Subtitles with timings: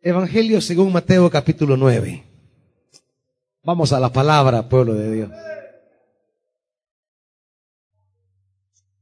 [0.00, 2.24] Evangelio según Mateo capítulo 9.
[3.64, 5.30] Vamos a la palabra, pueblo de Dios.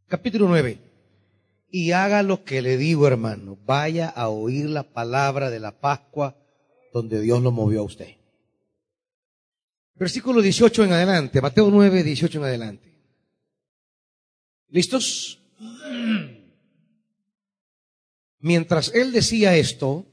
[0.07, 0.79] Capítulo 9.
[1.71, 3.59] Y haga lo que le digo, hermano.
[3.67, 6.35] Vaya a oír la palabra de la Pascua
[6.95, 8.17] donde Dios lo movió a usted.
[9.97, 11.43] Versículo 18 en adelante.
[11.43, 12.99] Mateo 9, 18 en adelante.
[14.69, 15.43] ¿Listos?
[18.39, 20.07] Mientras él decía esto,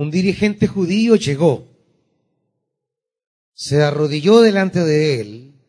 [0.00, 1.76] un dirigente judío llegó,
[3.52, 5.60] se arrodilló delante de él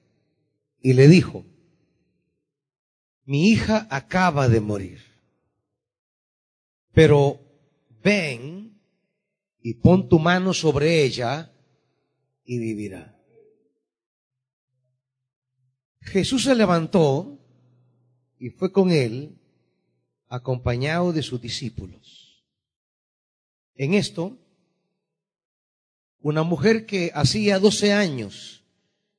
[0.79, 1.47] y le dijo,
[3.25, 5.01] mi hija acaba de morir,
[6.91, 7.39] pero
[8.03, 8.79] ven
[9.63, 11.51] y pon tu mano sobre ella
[12.43, 13.19] y vivirá.
[16.01, 17.39] Jesús se levantó
[18.37, 19.39] y fue con él
[20.27, 22.18] acompañado de sus discípulos.
[23.79, 24.37] En esto,
[26.19, 28.65] una mujer que hacía doce años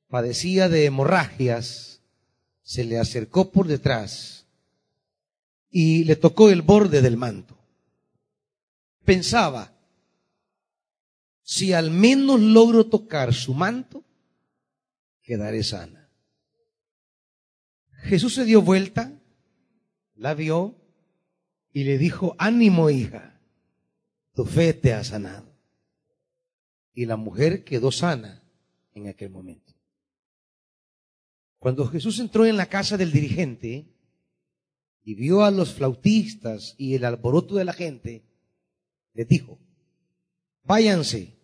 [0.07, 2.03] padecía de hemorragias,
[2.61, 4.45] se le acercó por detrás
[5.71, 7.57] y le tocó el borde del manto.
[9.03, 9.73] Pensaba,
[11.41, 14.03] si al menos logro tocar su manto,
[15.23, 16.07] quedaré sana.
[18.03, 19.11] Jesús se dio vuelta,
[20.13, 20.75] la vio
[21.73, 23.40] y le dijo, ánimo hija,
[24.41, 25.53] tu fe te ha sanado.
[26.95, 28.41] Y la mujer quedó sana
[28.95, 29.71] en aquel momento.
[31.59, 33.85] Cuando Jesús entró en la casa del dirigente
[35.03, 38.23] y vio a los flautistas y el alboroto de la gente,
[39.13, 39.59] le dijo,
[40.63, 41.37] váyanse,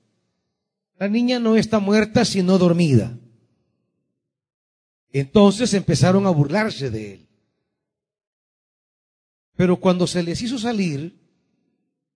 [0.97, 3.15] la niña no está muerta sino dormida.
[5.11, 7.27] Entonces empezaron a burlarse de él.
[9.55, 11.26] Pero cuando se les hizo salir,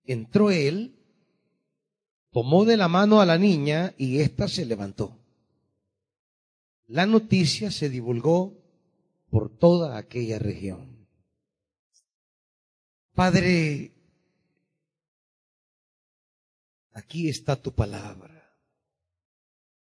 [0.04, 0.96] entró él,
[2.30, 5.18] tomó de la mano a la niña y ésta se levantó.
[6.86, 8.58] La noticia se divulgó
[9.30, 11.06] por toda aquella región.
[13.14, 13.92] Padre,
[16.92, 18.30] aquí está tu palabra.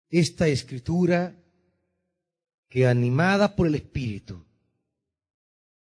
[0.08, 1.34] Esta escritura
[2.68, 4.44] que animada por el Espíritu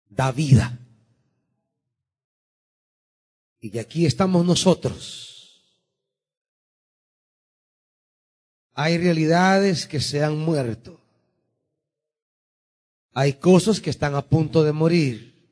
[0.08, 0.83] da vida
[3.66, 5.64] y aquí estamos nosotros.
[8.74, 11.00] Hay realidades que se han muerto.
[13.14, 15.48] Hay cosas que están a punto de morir.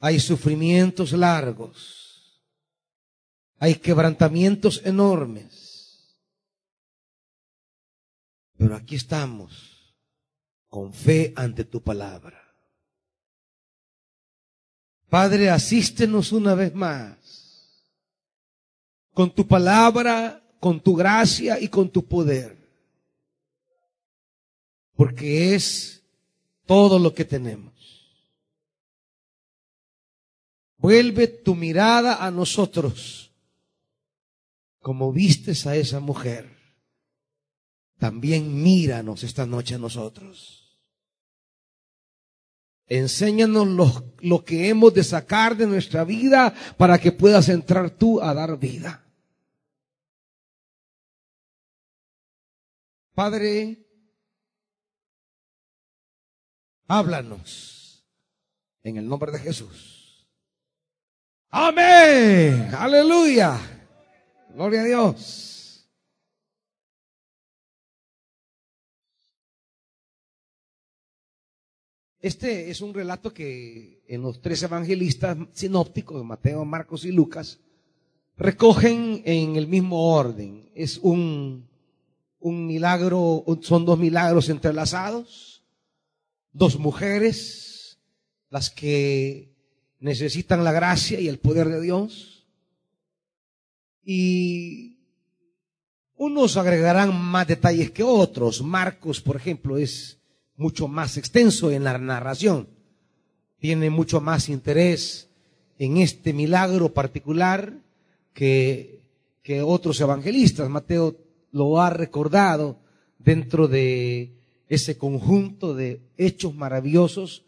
[0.00, 2.42] Hay sufrimientos largos.
[3.58, 6.14] Hay quebrantamientos enormes.
[8.58, 9.96] Pero aquí estamos
[10.68, 12.41] con fe ante tu palabra.
[15.12, 17.84] Padre, asístenos una vez más
[19.12, 22.56] con tu palabra, con tu gracia y con tu poder.
[24.96, 26.02] Porque es
[26.64, 27.74] todo lo que tenemos.
[30.78, 33.32] Vuelve tu mirada a nosotros
[34.78, 36.56] como vistes a esa mujer.
[37.98, 40.61] También míranos esta noche a nosotros.
[42.86, 48.34] Enséñanos lo, que hemos de sacar de nuestra vida para que puedas entrar tú a
[48.34, 49.04] dar vida.
[53.14, 53.86] Padre,
[56.88, 58.04] háblanos
[58.82, 60.28] en el nombre de Jesús.
[61.50, 62.74] Amén.
[62.74, 63.58] Aleluya.
[64.54, 65.61] Gloria a Dios.
[72.22, 77.58] Este es un relato que en los tres evangelistas sinópticos, Mateo, Marcos y Lucas,
[78.36, 80.70] recogen en el mismo orden.
[80.72, 81.68] Es un,
[82.38, 85.64] un milagro, son dos milagros entrelazados,
[86.52, 87.98] dos mujeres,
[88.50, 89.52] las que
[89.98, 92.46] necesitan la gracia y el poder de Dios.
[94.04, 95.00] Y
[96.14, 98.62] unos agregarán más detalles que otros.
[98.62, 100.21] Marcos, por ejemplo, es
[100.56, 102.68] mucho más extenso en la narración.
[103.58, 105.28] Tiene mucho más interés
[105.78, 107.74] en este milagro particular
[108.34, 109.00] que,
[109.42, 110.68] que otros evangelistas.
[110.68, 111.16] Mateo
[111.52, 112.78] lo ha recordado
[113.18, 114.32] dentro de
[114.68, 117.44] ese conjunto de hechos maravillosos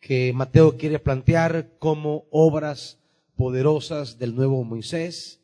[0.00, 2.98] que Mateo quiere plantear como obras
[3.36, 5.40] poderosas del nuevo Moisés,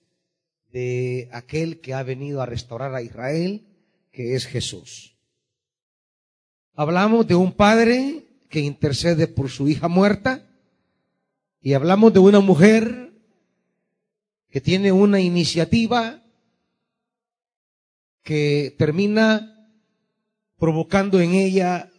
[0.72, 3.64] de aquel que ha venido a restaurar a Israel,
[4.10, 5.13] que es Jesús.
[6.76, 10.44] Hablamos de un padre que intercede por su hija muerta
[11.60, 13.12] y hablamos de una mujer
[14.50, 16.20] que tiene una iniciativa
[18.24, 19.70] que termina
[20.58, 21.92] provocando en ella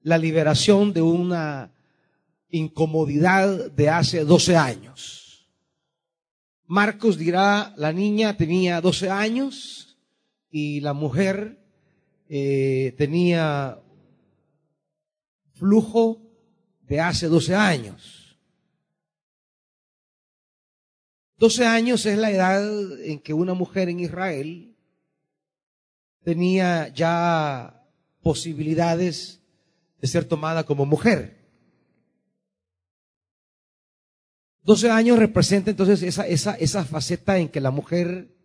[0.00, 1.72] la liberación de una
[2.50, 5.50] incomodidad de hace 12 años.
[6.66, 9.96] Marcos dirá, la niña tenía 12 años
[10.52, 11.65] y la mujer
[12.28, 13.80] eh, tenía
[15.54, 16.22] flujo
[16.82, 18.38] de hace 12 años.
[21.38, 24.74] 12 años es la edad en que una mujer en Israel
[26.24, 27.86] tenía ya
[28.22, 29.42] posibilidades
[30.00, 31.36] de ser tomada como mujer.
[34.62, 38.35] 12 años representa entonces esa, esa, esa faceta en que la mujer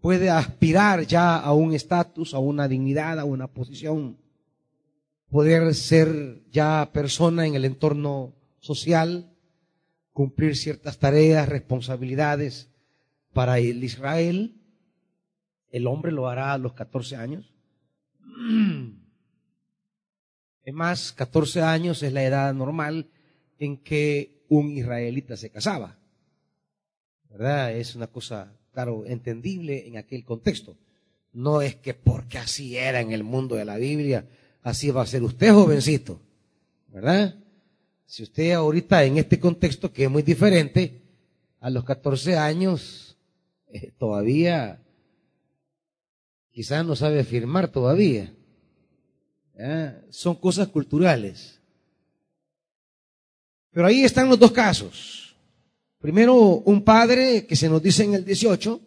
[0.00, 4.18] puede aspirar ya a un estatus, a una dignidad, a una posición,
[5.30, 9.32] poder ser ya persona en el entorno social,
[10.12, 12.70] cumplir ciertas tareas, responsabilidades
[13.32, 14.54] para el Israel.
[15.70, 17.52] El hombre lo hará a los 14 años.
[20.66, 23.08] Es más, 14 años es la edad normal
[23.56, 25.96] en que un israelita se casaba.
[27.30, 27.72] ¿Verdad?
[27.72, 28.55] Es una cosa,
[29.06, 30.76] entendible en aquel contexto.
[31.32, 34.26] No es que porque así era en el mundo de la Biblia,
[34.62, 36.20] así va a ser usted, jovencito.
[36.88, 37.34] ¿Verdad?
[38.06, 41.02] Si usted ahorita en este contexto, que es muy diferente,
[41.60, 43.16] a los 14 años,
[43.68, 44.80] eh, todavía,
[46.52, 48.32] quizás no sabe firmar todavía.
[50.10, 51.60] Son cosas culturales.
[53.70, 55.25] Pero ahí están los dos casos.
[55.98, 58.80] Primero, un padre que se nos dice en el 18,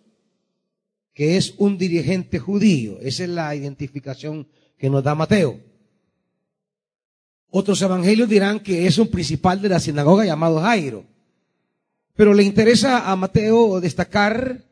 [1.13, 3.00] que es un dirigente judío.
[3.01, 4.47] Esa es la identificación
[4.77, 5.59] que nos da Mateo.
[7.50, 11.06] Otros evangelios dirán que es un principal de la sinagoga llamado Jairo.
[12.15, 14.65] Pero le interesa a Mateo destacar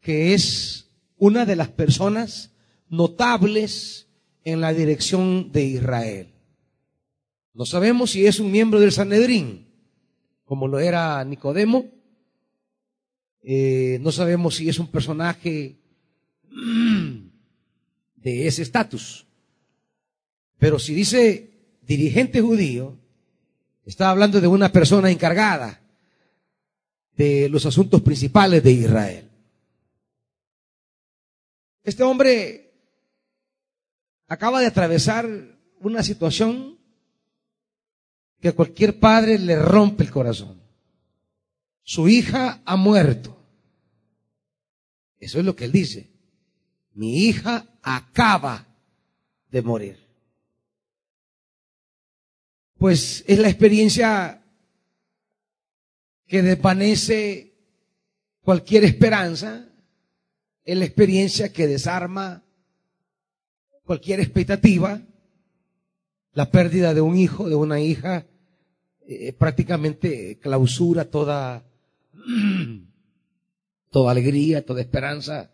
[0.00, 2.50] que es una de las personas
[2.88, 4.08] notables
[4.44, 6.32] en la dirección de Israel.
[7.54, 9.68] No sabemos si es un miembro del Sanedrín,
[10.52, 11.86] como lo era Nicodemo.
[13.42, 15.78] Eh, no sabemos si es un personaje
[18.16, 19.26] de ese estatus.
[20.58, 22.98] Pero si dice dirigente judío,
[23.86, 25.80] está hablando de una persona encargada
[27.16, 29.30] de los asuntos principales de Israel.
[31.82, 32.74] Este hombre
[34.28, 35.26] acaba de atravesar
[35.80, 36.78] una situación
[38.42, 40.60] que a cualquier padre le rompe el corazón.
[41.84, 43.40] Su hija ha muerto.
[45.20, 46.10] Eso es lo que él dice.
[46.92, 48.66] Mi hija acaba
[49.48, 50.08] de morir.
[52.78, 54.42] Pues es la experiencia
[56.26, 57.54] que desvanece
[58.40, 59.68] cualquier esperanza,
[60.64, 62.42] es la experiencia que desarma
[63.84, 65.00] cualquier expectativa,
[66.32, 68.26] la pérdida de un hijo, de una hija,
[69.06, 71.64] eh, prácticamente clausura toda,
[73.90, 75.50] toda alegría, toda esperanza,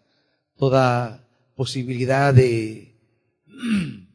[0.56, 2.95] toda posibilidad de,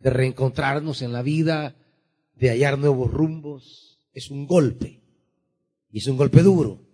[0.00, 1.76] de reencontrarnos en la vida,
[2.34, 4.00] de hallar nuevos rumbos.
[4.12, 5.00] Es un golpe.
[5.90, 6.84] Y es un golpe duro.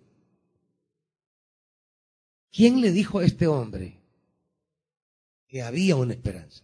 [2.51, 4.01] ¿Quién le dijo a este hombre
[5.47, 6.63] que había una esperanza?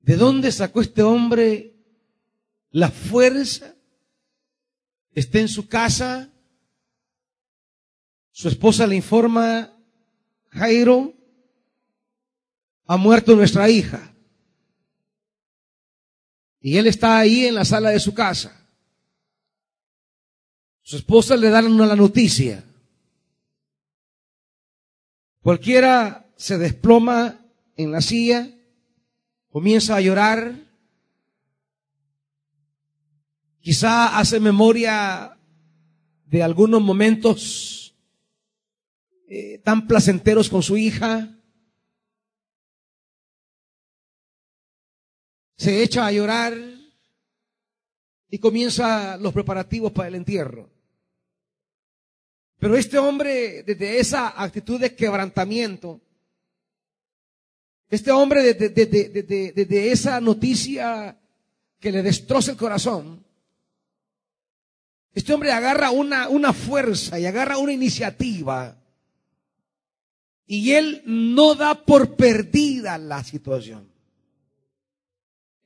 [0.00, 1.71] ¿De dónde sacó este hombre
[2.72, 3.74] la fuerza,
[5.12, 6.30] está en su casa,
[8.30, 9.70] su esposa le informa,
[10.48, 11.14] Jairo,
[12.86, 14.14] ha muerto nuestra hija.
[16.60, 18.58] Y él está ahí en la sala de su casa.
[20.80, 22.64] Su esposa le da una la noticia.
[25.42, 27.38] Cualquiera se desploma
[27.76, 28.48] en la silla,
[29.50, 30.71] comienza a llorar,
[33.62, 35.38] Quizá hace memoria
[36.26, 37.94] de algunos momentos
[39.28, 41.38] eh, tan placenteros con su hija.
[45.56, 46.54] Se echa a llorar
[48.28, 50.68] y comienza los preparativos para el entierro.
[52.58, 56.00] Pero este hombre, desde esa actitud de quebrantamiento,
[57.88, 61.16] este hombre desde, desde esa noticia
[61.78, 63.21] que le destroza el corazón,
[65.14, 68.78] este hombre agarra una, una fuerza y agarra una iniciativa.
[70.46, 73.90] Y él no da por perdida la situación.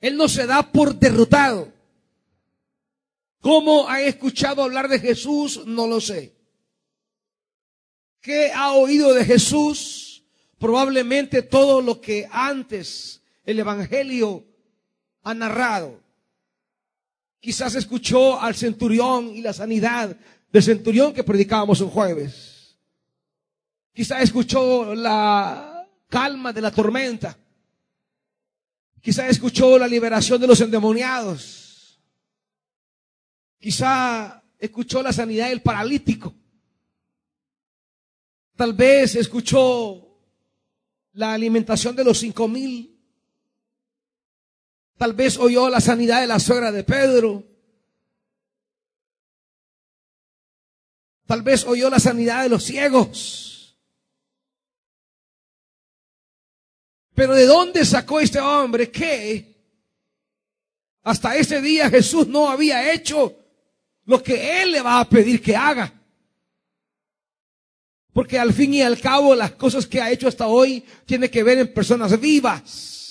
[0.00, 1.72] Él no se da por derrotado.
[3.40, 5.64] ¿Cómo ha escuchado hablar de Jesús?
[5.66, 6.34] No lo sé.
[8.20, 10.24] ¿Qué ha oído de Jesús?
[10.58, 14.44] Probablemente todo lo que antes el Evangelio
[15.22, 16.00] ha narrado.
[17.40, 20.16] Quizás escuchó al centurión y la sanidad
[20.50, 22.76] del centurión que predicábamos un jueves.
[23.92, 27.36] Quizás escuchó la calma de la tormenta.
[29.00, 32.00] Quizás escuchó la liberación de los endemoniados.
[33.58, 36.34] Quizá escuchó la sanidad del paralítico.
[38.56, 40.18] Tal vez escuchó
[41.12, 42.95] la alimentación de los cinco mil.
[44.96, 47.44] Tal vez oyó la sanidad de la suegra de Pedro.
[51.26, 53.76] Tal vez oyó la sanidad de los ciegos.
[57.14, 59.56] Pero ¿de dónde sacó este hombre que
[61.02, 63.34] hasta ese día Jesús no había hecho
[64.04, 65.92] lo que él le va a pedir que haga?
[68.12, 71.42] Porque al fin y al cabo las cosas que ha hecho hasta hoy tiene que
[71.42, 73.05] ver en personas vivas.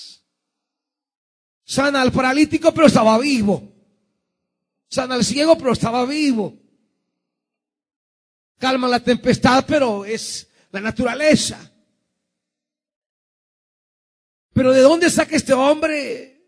[1.66, 3.72] Sana al paralítico pero estaba vivo.
[4.88, 6.56] Sana al ciego pero estaba vivo.
[8.56, 11.72] Calma la tempestad pero es la naturaleza.
[14.52, 16.40] Pero ¿de dónde saca este hombre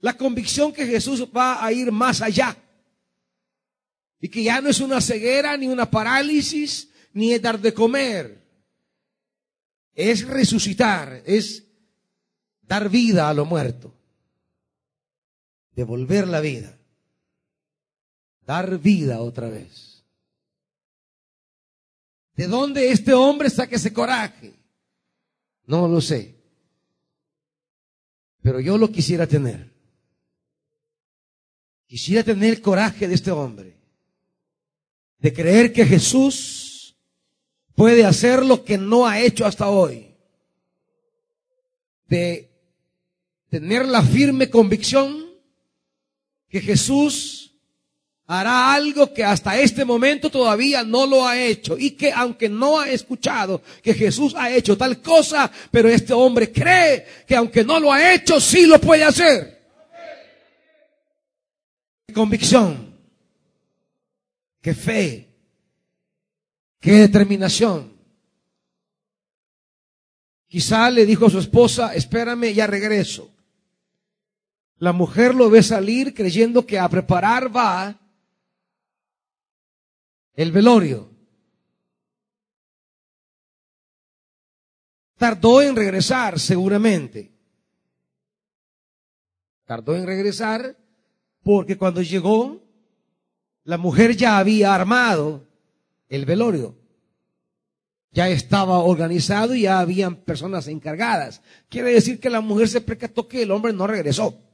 [0.00, 2.56] la convicción que Jesús va a ir más allá?
[4.20, 8.42] Y que ya no es una ceguera, ni una parálisis, ni es dar de comer.
[9.94, 11.71] Es resucitar, es
[12.72, 13.92] dar vida a lo muerto.
[15.76, 16.74] Devolver la vida.
[18.46, 20.02] Dar vida otra vez.
[22.34, 24.54] ¿De dónde este hombre saca ese coraje?
[25.66, 26.34] No lo sé.
[28.40, 29.70] Pero yo lo quisiera tener.
[31.86, 33.76] Quisiera tener el coraje de este hombre
[35.18, 36.96] de creer que Jesús
[37.74, 40.16] puede hacer lo que no ha hecho hasta hoy,
[42.08, 42.51] de
[43.52, 45.26] tener la firme convicción
[46.48, 47.54] que Jesús
[48.26, 52.80] hará algo que hasta este momento todavía no lo ha hecho y que aunque no
[52.80, 57.78] ha escuchado que Jesús ha hecho tal cosa, pero este hombre cree que aunque no
[57.78, 59.60] lo ha hecho, sí lo puede hacer.
[62.14, 62.98] Convicción
[64.62, 65.28] qué fe,
[66.80, 67.92] qué determinación.
[70.48, 73.31] Quizá le dijo a su esposa, espérame, ya regreso.
[74.82, 78.00] La mujer lo ve salir creyendo que a preparar va
[80.34, 81.08] el velorio.
[85.16, 87.32] Tardó en regresar, seguramente.
[89.66, 90.76] Tardó en regresar
[91.44, 92.60] porque cuando llegó
[93.62, 95.46] la mujer ya había armado
[96.08, 96.76] el velorio.
[98.10, 101.40] Ya estaba organizado y ya habían personas encargadas.
[101.68, 104.48] Quiere decir que la mujer se percató que el hombre no regresó.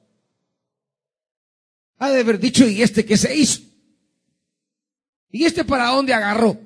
[1.99, 3.63] Ha de haber dicho, ¿y este qué se hizo?
[5.31, 6.59] ¿Y este para dónde agarró?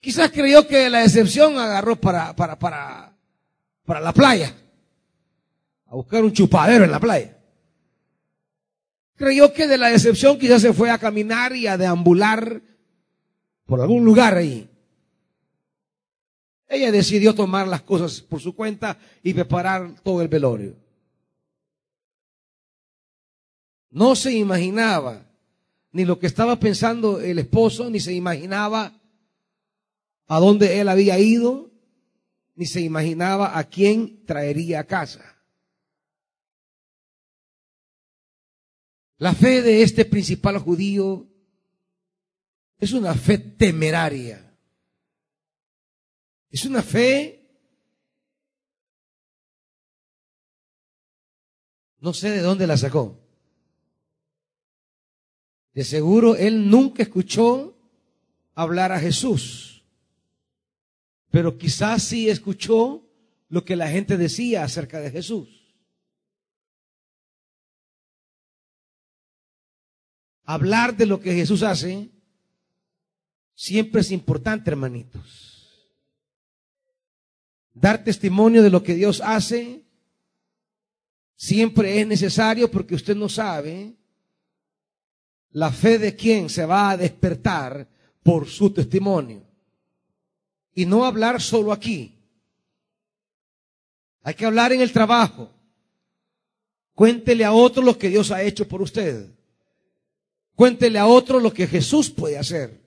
[0.00, 3.14] Quizás creyó que la decepción agarró para, para, para,
[3.84, 4.54] para la playa.
[5.86, 7.36] A buscar un chupadero en la playa.
[9.16, 12.62] Creyó que de la decepción quizás se fue a caminar y a deambular
[13.66, 14.70] por algún lugar ahí.
[16.66, 20.76] Ella decidió tomar las cosas por su cuenta y preparar todo el velorio.
[23.90, 25.26] No se imaginaba
[25.92, 28.98] ni lo que estaba pensando el esposo, ni se imaginaba
[30.26, 31.70] a dónde él había ido,
[32.54, 35.36] ni se imaginaba a quién traería a casa.
[39.18, 41.28] La fe de este principal judío
[42.78, 44.56] es una fe temeraria.
[46.48, 47.48] Es una fe,
[51.98, 53.29] no sé de dónde la sacó.
[55.74, 57.76] De seguro él nunca escuchó
[58.54, 59.84] hablar a Jesús,
[61.30, 63.06] pero quizás sí escuchó
[63.48, 65.60] lo que la gente decía acerca de Jesús.
[70.52, 72.10] hablar de lo que Jesús hace
[73.54, 75.94] siempre es importante, hermanitos.
[77.72, 79.84] Dar testimonio de lo que Dios hace
[81.36, 83.94] siempre es necesario porque usted no sabe
[85.52, 87.88] la fe de quién se va a despertar
[88.22, 89.42] por su testimonio.
[90.74, 92.16] Y no hablar solo aquí.
[94.22, 95.50] Hay que hablar en el trabajo.
[96.94, 99.28] Cuéntele a otro lo que Dios ha hecho por usted.
[100.54, 102.78] Cuéntele a otro lo que Jesús puede hacer.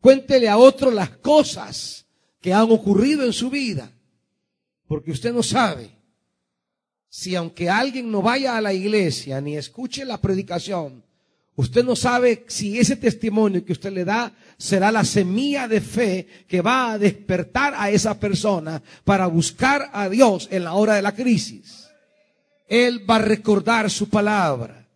[0.00, 2.06] Cuéntele a otro las cosas
[2.40, 3.92] que han ocurrido en su vida.
[4.86, 5.90] Porque usted no sabe
[7.08, 11.04] si aunque alguien no vaya a la iglesia ni escuche la predicación,
[11.56, 16.26] usted no sabe si ese testimonio que usted le da será la semilla de fe
[16.46, 21.02] que va a despertar a esa persona para buscar a Dios en la hora de
[21.02, 21.88] la crisis.
[22.68, 24.86] Él va a recordar su palabra.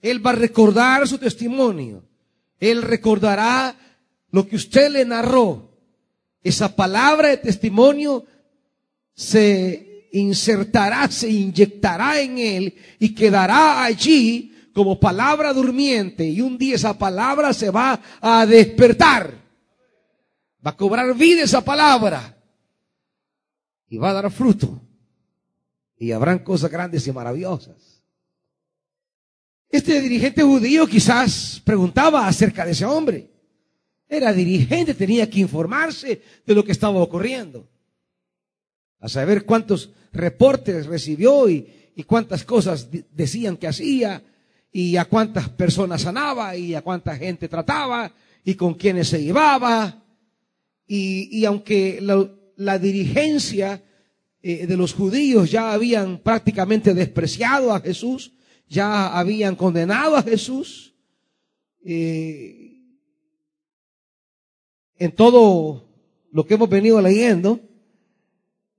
[0.00, 2.04] Él va a recordar su testimonio.
[2.60, 3.74] Él recordará
[4.30, 5.70] lo que usted le narró.
[6.42, 8.24] Esa palabra de testimonio
[9.14, 16.24] se insertará, se inyectará en él y quedará allí como palabra durmiente.
[16.24, 19.34] Y un día esa palabra se va a despertar.
[20.64, 22.36] Va a cobrar vida esa palabra.
[23.88, 24.80] Y va a dar fruto
[26.02, 28.02] y habrán cosas grandes y maravillosas.
[29.68, 33.30] Este dirigente judío quizás preguntaba acerca de ese hombre.
[34.08, 37.70] Era dirigente, tenía que informarse de lo que estaba ocurriendo.
[38.98, 44.24] A saber cuántos reportes recibió y, cuántas cosas decían que hacía
[44.72, 48.10] y a cuántas personas sanaba y a cuánta gente trataba
[48.42, 50.02] y con quienes se llevaba.
[50.86, 52.00] Y, aunque
[52.56, 53.82] la dirigencia
[54.42, 58.32] eh, de los judíos ya habían prácticamente despreciado a Jesús,
[58.68, 60.94] ya habían condenado a Jesús.
[61.84, 62.62] Eh,
[64.98, 65.88] en todo
[66.30, 67.60] lo que hemos venido leyendo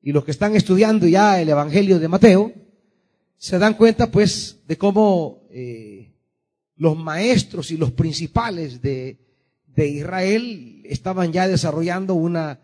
[0.02, 2.54] y los que están estudiando ya el Evangelio de Mateo,
[3.38, 6.12] se dan cuenta pues de cómo eh,
[6.76, 9.20] los maestros y los principales de,
[9.68, 12.60] de Israel estaban ya desarrollando una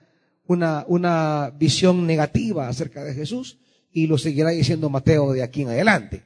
[0.50, 3.60] una, una visión negativa acerca de Jesús
[3.92, 6.24] y lo seguirá diciendo Mateo de aquí en adelante.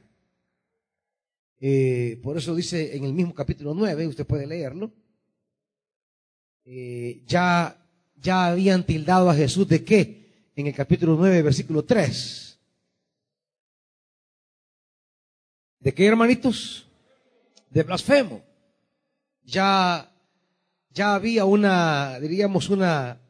[1.60, 4.92] Eh, por eso dice en el mismo capítulo 9, usted puede leerlo,
[6.64, 10.50] eh, ya, ya habían tildado a Jesús de qué?
[10.56, 12.53] En el capítulo 9, versículo 3.
[15.84, 16.88] ¿De qué, hermanitos?
[17.68, 18.42] De blasfemo.
[19.44, 20.10] Ya,
[20.90, 23.20] ya había una, diríamos, una,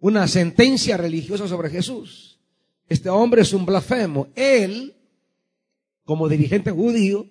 [0.00, 2.40] una sentencia religiosa sobre Jesús.
[2.88, 4.26] Este hombre es un blasfemo.
[4.34, 4.96] Él,
[6.04, 7.28] como dirigente judío,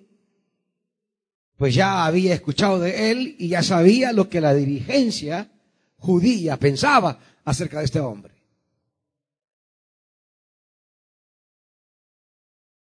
[1.58, 5.52] pues ya había escuchado de él y ya sabía lo que la dirigencia
[5.98, 8.35] judía pensaba acerca de este hombre.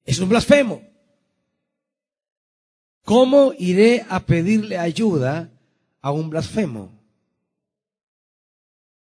[0.05, 0.83] Es un blasfemo.
[3.05, 5.51] ¿Cómo iré a pedirle ayuda
[6.01, 6.90] a un blasfemo?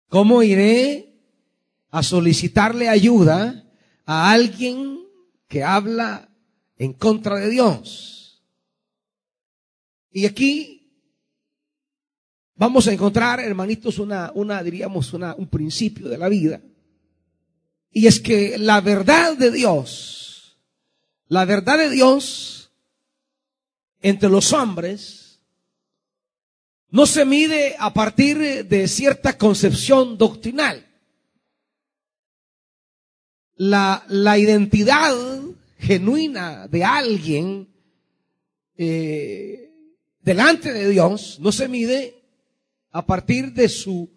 [0.07, 1.13] ¿Cómo iré
[1.91, 3.65] a solicitarle ayuda
[4.05, 4.99] a alguien
[5.47, 6.29] que habla
[6.77, 8.41] en contra de Dios?
[10.11, 10.91] Y aquí
[12.55, 16.61] vamos a encontrar, hermanitos, una, una diríamos, una, un principio de la vida.
[17.91, 20.18] Y es que la verdad de Dios,
[21.29, 22.71] la verdad de Dios
[24.01, 25.39] entre los hombres,
[26.89, 30.85] no se mide a partir de cierta concepción doctrinal.
[33.55, 35.15] La, la identidad
[35.77, 37.67] genuina de alguien
[38.77, 39.71] eh,
[40.21, 42.23] delante de Dios no se mide
[42.91, 44.09] a partir de su,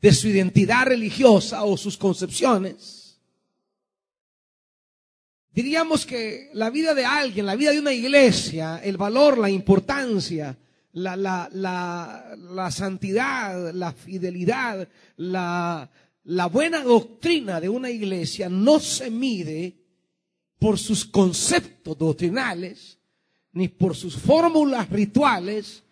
[0.00, 2.99] de su identidad religiosa o sus concepciones.
[5.52, 10.56] Diríamos que la vida de alguien, la vida de una iglesia, el valor, la importancia,
[10.92, 15.90] la, la, la, la santidad, la fidelidad, la,
[16.24, 19.76] la buena doctrina de una iglesia no se mide
[20.58, 22.98] por sus conceptos doctrinales,
[23.52, 25.82] ni por sus fórmulas rituales,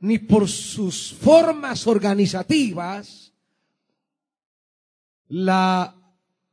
[0.00, 3.32] ni por sus formas organizativas.
[5.28, 5.94] La,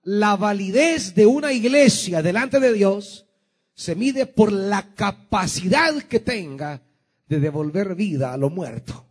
[0.08, 3.26] la validez de una iglesia delante de Dios
[3.74, 6.82] se mide por la capacidad que tenga
[7.28, 9.06] de devolver vida a lo muerto.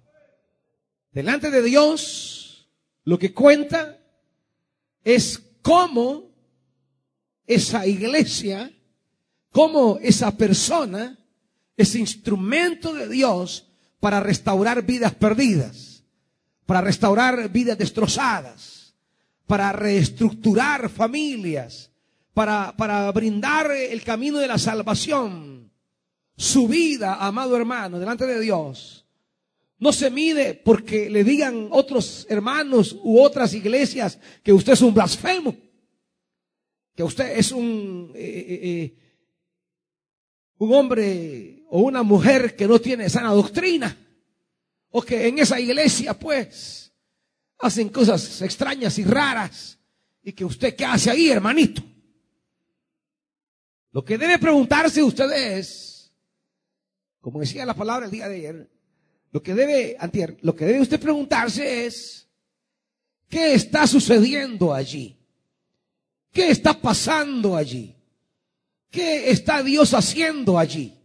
[1.13, 2.71] Delante de Dios,
[3.05, 3.99] lo que cuenta
[5.05, 6.31] es cómo
[7.47, 8.73] esa iglesia,
[9.51, 11.19] cómo esa persona
[11.77, 13.69] es instrumento de Dios
[14.01, 16.05] para restaurar vidas perdidas,
[16.65, 18.76] para restaurar vidas destrozadas,
[19.47, 21.91] para reestructurar familias,
[22.35, 25.71] para, para brindar el camino de la salvación.
[26.37, 29.07] Su vida, amado hermano, delante de Dios,
[29.79, 34.95] no se mide porque le digan otros hermanos u otras iglesias que usted es un
[34.95, 35.55] blasfemo,
[36.95, 38.99] que usted es un, eh, eh, eh,
[40.59, 43.97] un hombre o una mujer que no tiene sana doctrina,
[44.91, 46.86] o que en esa iglesia pues
[47.59, 49.79] hacen cosas extrañas y raras,
[50.23, 51.83] y que usted qué hace ahí, hermanito.
[53.93, 56.13] Lo que debe preguntarse usted es,
[57.21, 58.71] como decía la palabra el día de ayer,
[59.33, 62.29] lo que debe, antier, lo que debe usted preguntarse es,
[63.29, 65.19] ¿qué está sucediendo allí?
[66.33, 67.95] ¿Qué está pasando allí?
[68.91, 70.96] ¿Qué está Dios haciendo allí?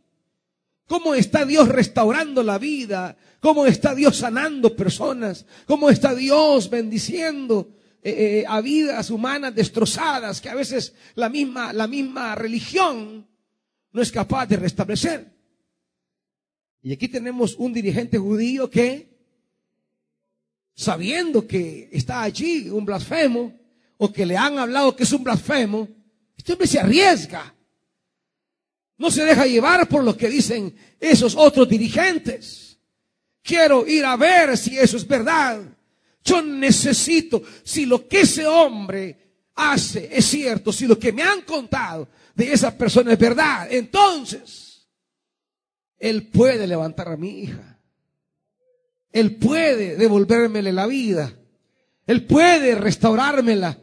[0.92, 3.16] ¿Cómo está Dios restaurando la vida?
[3.40, 5.46] ¿Cómo está Dios sanando personas?
[5.66, 11.72] ¿Cómo está Dios bendiciendo eh, eh, a vidas humanas destrozadas que a veces la misma,
[11.72, 13.26] la misma religión
[13.94, 15.32] no es capaz de restablecer?
[16.82, 19.18] Y aquí tenemos un dirigente judío que,
[20.76, 23.58] sabiendo que está allí un blasfemo,
[23.96, 25.88] o que le han hablado que es un blasfemo,
[26.36, 27.56] este hombre se arriesga.
[29.02, 32.78] No se deja llevar por lo que dicen esos otros dirigentes.
[33.42, 35.60] Quiero ir a ver si eso es verdad.
[36.24, 39.18] Yo necesito, si lo que ese hombre
[39.56, 44.88] hace es cierto, si lo que me han contado de esa persona es verdad, entonces
[45.98, 47.80] Él puede levantar a mi hija.
[49.12, 51.34] Él puede devolvérmele la vida.
[52.06, 53.80] Él puede restaurármela.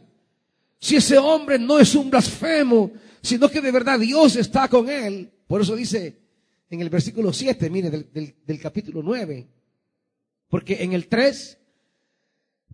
[0.79, 5.31] Si ese hombre no es un blasfemo, sino que de verdad Dios está con él.
[5.47, 6.17] Por eso dice
[6.69, 9.47] en el versículo 7, mire, del, capítulo 9.
[10.49, 11.57] Porque en el 3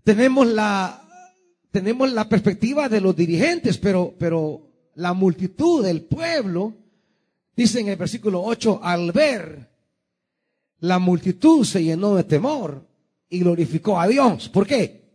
[0.03, 1.01] tenemos la,
[1.71, 6.73] tenemos la perspectiva de los dirigentes, pero, pero la multitud del pueblo,
[7.55, 9.69] dice en el versículo 8, al ver
[10.79, 12.85] la multitud se llenó de temor
[13.29, 14.49] y glorificó a Dios.
[14.49, 15.05] ¿Por qué?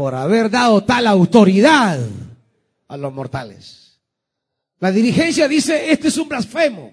[0.00, 1.98] por haber dado tal autoridad
[2.90, 4.00] a los mortales.
[4.80, 6.92] La dirigencia dice, este es un blasfemo.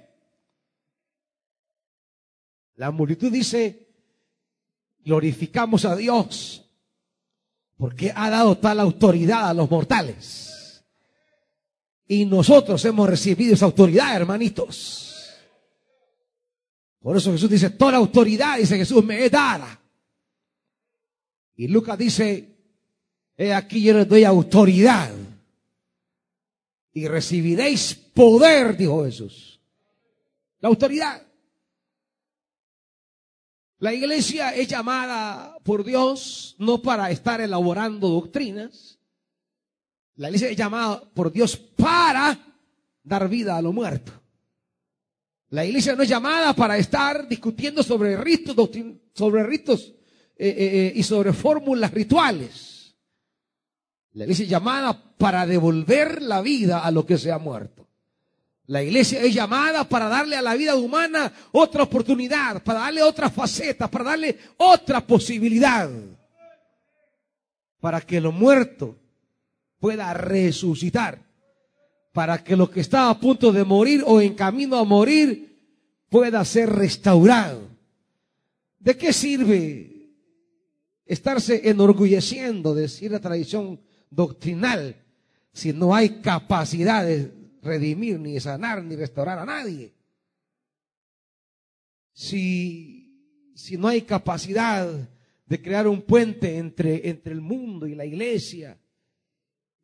[2.76, 3.90] La multitud dice,
[5.00, 6.64] glorificamos a Dios
[7.78, 10.86] porque ha dado tal autoridad a los mortales.
[12.08, 15.34] Y nosotros hemos recibido esa autoridad, hermanitos.
[17.00, 19.82] Por eso Jesús dice, toda autoridad, dice Jesús, me es dada.
[21.56, 22.56] Y Lucas dice,
[23.36, 25.12] He aquí yo les doy autoridad.
[26.98, 29.62] Y recibiréis poder, dijo Jesús.
[30.62, 31.22] La autoridad.
[33.78, 38.98] La iglesia es llamada por Dios no para estar elaborando doctrinas.
[40.16, 42.36] La iglesia es llamada por Dios para
[43.04, 44.12] dar vida a lo muerto.
[45.50, 48.56] La iglesia no es llamada para estar discutiendo sobre ritos,
[49.14, 49.94] sobre ritos
[50.36, 52.67] eh, eh, eh, y sobre fórmulas rituales.
[54.18, 57.86] La iglesia es llamada para devolver la vida a lo que se ha muerto.
[58.66, 63.30] La iglesia es llamada para darle a la vida humana otra oportunidad, para darle otra
[63.30, 65.88] faceta, para darle otra posibilidad.
[67.80, 68.96] Para que lo muerto
[69.80, 71.20] pueda resucitar.
[72.12, 75.60] Para que lo que está a punto de morir o en camino a morir
[76.10, 77.68] pueda ser restaurado.
[78.80, 80.10] ¿De qué sirve
[81.06, 84.96] estarse enorgulleciendo, decir la tradición doctrinal
[85.58, 87.32] si no hay capacidad de
[87.64, 89.92] redimir, ni sanar, ni restaurar a nadie.
[92.14, 94.88] Si, si no hay capacidad
[95.48, 98.78] de crear un puente entre, entre el mundo y la iglesia,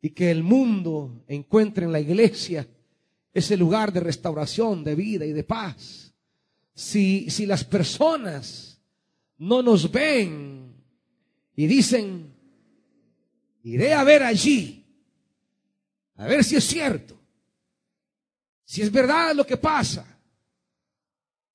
[0.00, 2.68] y que el mundo encuentre en la iglesia
[3.32, 6.14] ese lugar de restauración, de vida y de paz.
[6.74, 8.80] Si, si las personas
[9.38, 10.72] no nos ven
[11.56, 12.33] y dicen,
[13.64, 14.84] Iré a ver allí,
[16.16, 17.18] a ver si es cierto,
[18.62, 20.06] si es verdad lo que pasa,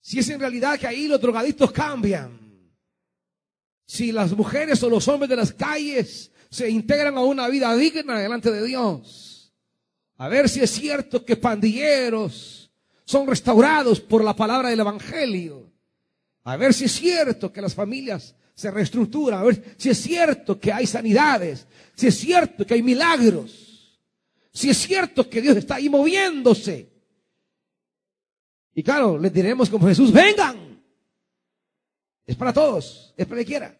[0.01, 2.73] si es en realidad que ahí los drogadictos cambian,
[3.85, 8.17] si las mujeres o los hombres de las calles se integran a una vida digna
[8.19, 9.53] delante de Dios,
[10.17, 12.71] a ver si es cierto que pandilleros
[13.05, 15.71] son restaurados por la palabra del Evangelio,
[16.43, 20.59] a ver si es cierto que las familias se reestructura, a ver si es cierto
[20.59, 23.97] que hay sanidades, si es cierto que hay milagros,
[24.51, 26.91] si es cierto que Dios está ahí moviéndose.
[28.73, 30.83] Y claro, les diremos como Jesús, vengan.
[32.25, 33.79] Es para todos, es para quiera.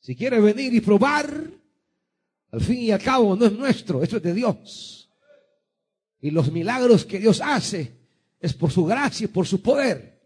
[0.00, 1.44] Si quiere venir y probar,
[2.52, 5.10] al fin y al cabo no es nuestro, esto es de Dios.
[6.22, 7.92] Y los milagros que Dios hace
[8.40, 10.18] es por su gracia y por su poder.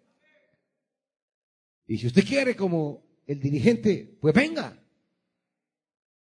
[1.88, 4.76] Y si usted quiere como el dirigente, pues venga.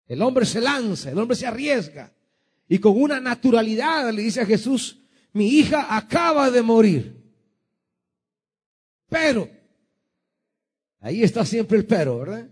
[0.08, 2.14] El hombre se lanza, el hombre se arriesga.
[2.68, 5.00] Y con una naturalidad le dice a Jesús,
[5.34, 7.18] mi hija acaba de morir.
[9.10, 9.50] Pero,
[11.00, 12.50] ahí está siempre el pero, ¿verdad?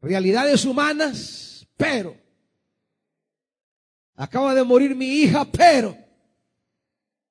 [0.00, 2.16] Realidades humanas, pero.
[4.14, 5.96] Acaba de morir mi hija, pero.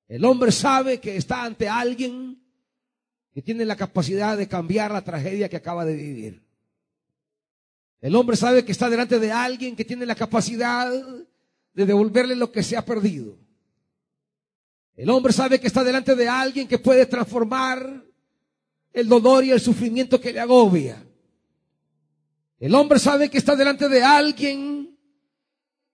[0.08, 2.45] El hombre sabe que está ante alguien
[3.36, 6.42] que tiene la capacidad de cambiar la tragedia que acaba de vivir.
[8.00, 10.90] El hombre sabe que está delante de alguien que tiene la capacidad
[11.74, 13.38] de devolverle lo que se ha perdido.
[14.96, 18.06] El hombre sabe que está delante de alguien que puede transformar
[18.94, 21.06] el dolor y el sufrimiento que le agobia.
[22.58, 24.98] El hombre sabe que está delante de alguien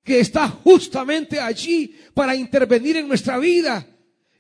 [0.04, 3.88] que está justamente allí para intervenir en nuestra vida.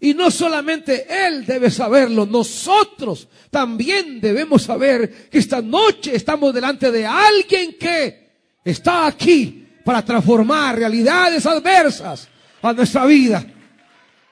[0.04, 6.92] Y no solamente Él debe saberlo, nosotros también debemos saber que esta noche estamos delante
[6.92, 8.32] de alguien que
[8.66, 12.28] está aquí para transformar realidades adversas
[12.64, 13.46] a nuestra vida.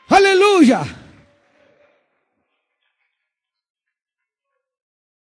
[0.08, 0.84] Aleluya.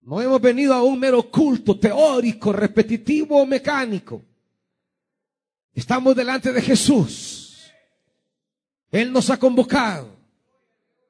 [0.02, 4.24] No hemos venido a un mero culto teórico, repetitivo o mecánico.
[5.74, 7.68] Estamos delante de Jesús.
[8.92, 10.15] Él nos ha convocado.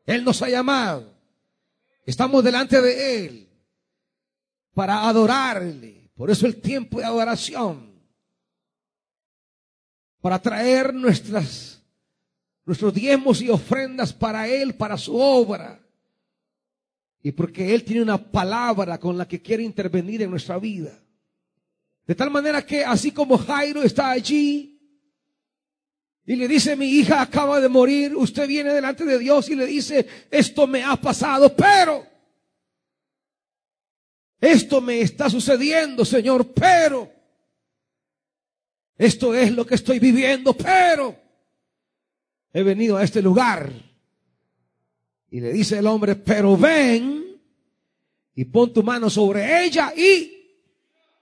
[0.07, 1.13] Él nos ha llamado.
[2.07, 3.49] Estamos delante de Él
[4.73, 6.11] para adorarle.
[6.15, 7.95] Por eso el tiempo de adoración.
[10.21, 11.83] Para traer nuestras,
[12.65, 15.81] nuestros diezmos y ofrendas para Él, para su obra.
[17.23, 20.97] Y porque Él tiene una palabra con la que quiere intervenir en nuestra vida.
[22.07, 24.76] De tal manera que así como Jairo está allí
[26.27, 29.65] y le dice, mi hija acaba de morir, usted viene delante de Dios y le
[29.65, 32.05] dice, esto me ha pasado, pero
[34.41, 37.13] esto me está sucediendo, Señor, pero
[38.99, 41.17] esto es lo que estoy viviendo, pero
[42.53, 43.71] he venido a este lugar.
[45.31, 47.41] Y le dice el hombre, pero ven
[48.35, 50.59] y pon tu mano sobre ella y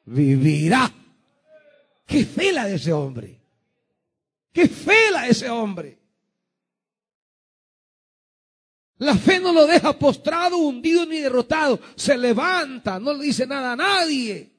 [0.07, 0.90] vivirá.
[2.07, 3.43] Qué fe la de ese hombre.
[4.55, 5.99] Qué fe la ese hombre.
[8.99, 11.81] La fe no lo deja postrado, hundido ni derrotado.
[11.97, 14.53] Se levanta, no le dice nada a nadie.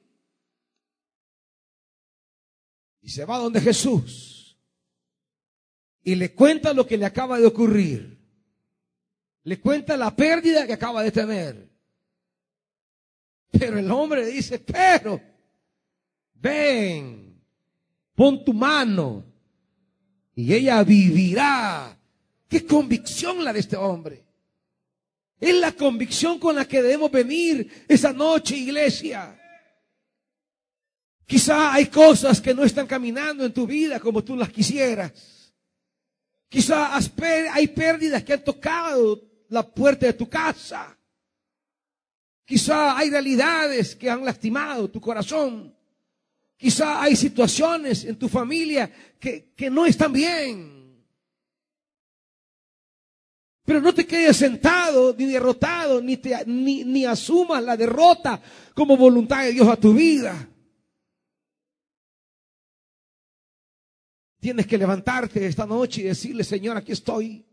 [3.00, 4.58] Y se va donde Jesús.
[6.02, 8.20] Y le cuenta lo que le acaba de ocurrir.
[9.44, 11.70] Le cuenta la pérdida que acaba de tener.
[13.50, 15.18] Pero el hombre dice, pero,
[16.34, 17.42] ven,
[18.14, 19.35] pon tu mano
[20.36, 21.98] y ella vivirá.
[22.48, 24.22] Qué convicción la de este hombre.
[25.40, 29.40] Es la convicción con la que debemos venir esa noche, iglesia.
[31.26, 35.52] Quizá hay cosas que no están caminando en tu vida como tú las quisieras.
[36.48, 40.96] Quizá hay pérdidas que han tocado la puerta de tu casa.
[42.44, 45.74] Quizá hay realidades que han lastimado tu corazón.
[46.56, 51.04] Quizá hay situaciones en tu familia que, que no están bien.
[53.64, 58.40] Pero no te quedes sentado ni derrotado, ni, te, ni, ni asumas la derrota
[58.74, 60.48] como voluntad de Dios a tu vida.
[64.38, 67.44] Tienes que levantarte esta noche y decirle, Señor, aquí estoy.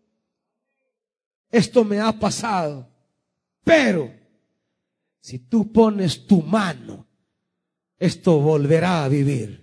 [1.50, 2.88] Esto me ha pasado.
[3.64, 4.14] Pero
[5.20, 7.08] si tú pones tu mano
[8.04, 9.63] esto volverá a vivir.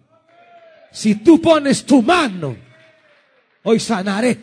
[0.92, 2.56] Si tú pones tu mano,
[3.62, 4.38] hoy sanaré.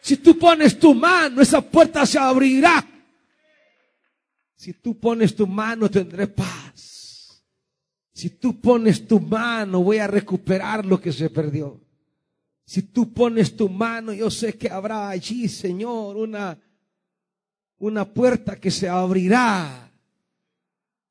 [0.00, 2.84] Si tú pones tu mano, esa puerta se abrirá.
[4.56, 7.42] Si tú pones tu mano, tendré paz.
[8.12, 11.80] Si tú pones tu mano, voy a recuperar lo que se perdió.
[12.64, 16.58] Si tú pones tu mano, yo sé que habrá allí, Señor, una,
[17.78, 19.92] una puerta que se abrirá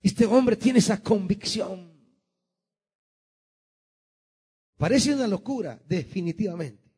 [0.01, 1.90] este hombre tiene esa convicción.
[4.81, 6.91] Parece una locura, definitivamente.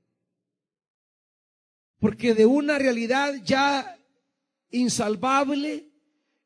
[2.00, 4.00] Porque de una realidad ya
[4.70, 5.92] insalvable,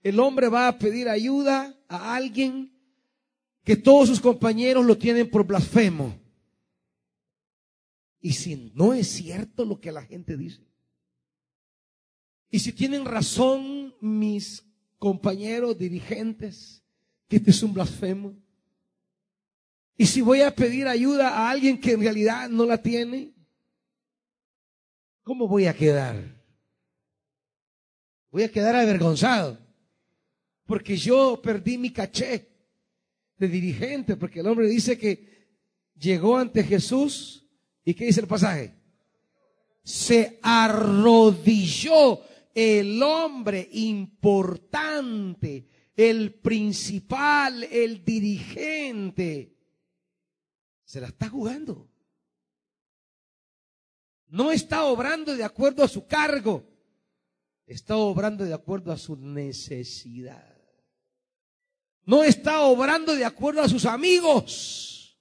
[0.02, 2.76] el hombre va a pedir ayuda a alguien
[3.63, 6.19] que todos sus compañeros lo tienen por blasfemo.
[8.19, 10.65] Y si no es cierto lo que la gente dice,
[12.50, 14.65] y si tienen razón mis
[14.97, 16.84] compañeros, dirigentes,
[17.28, 18.36] que este es un blasfemo.
[19.97, 23.33] Y si voy a pedir ayuda a alguien que en realidad no la tiene,
[25.23, 26.38] ¿cómo voy a quedar?
[28.29, 29.57] Voy a quedar avergonzado.
[30.65, 32.47] Porque yo perdí mi caché
[33.38, 35.47] de dirigente, porque el hombre dice que
[35.95, 37.47] llegó ante Jesús
[37.83, 38.75] y ¿qué dice el pasaje?
[39.83, 42.21] Se arrodilló
[42.53, 49.57] el hombre importante, el principal, el dirigente.
[50.88, 51.91] Se la está jugando.
[54.28, 56.65] No está obrando de acuerdo a su cargo,
[57.65, 60.58] está obrando de acuerdo a su necesidad.
[62.04, 65.19] No está obrando de acuerdo a sus amigos.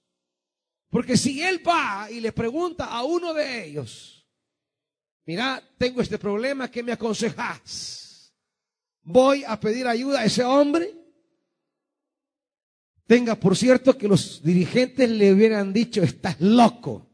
[0.89, 4.25] Porque si él va y le pregunta a uno de ellos,
[5.25, 8.33] mira, tengo este problema, ¿qué me aconsejas?
[9.01, 10.96] Voy a pedir ayuda a ese hombre.
[13.07, 17.07] Tenga por cierto que los dirigentes le hubieran dicho, estás loco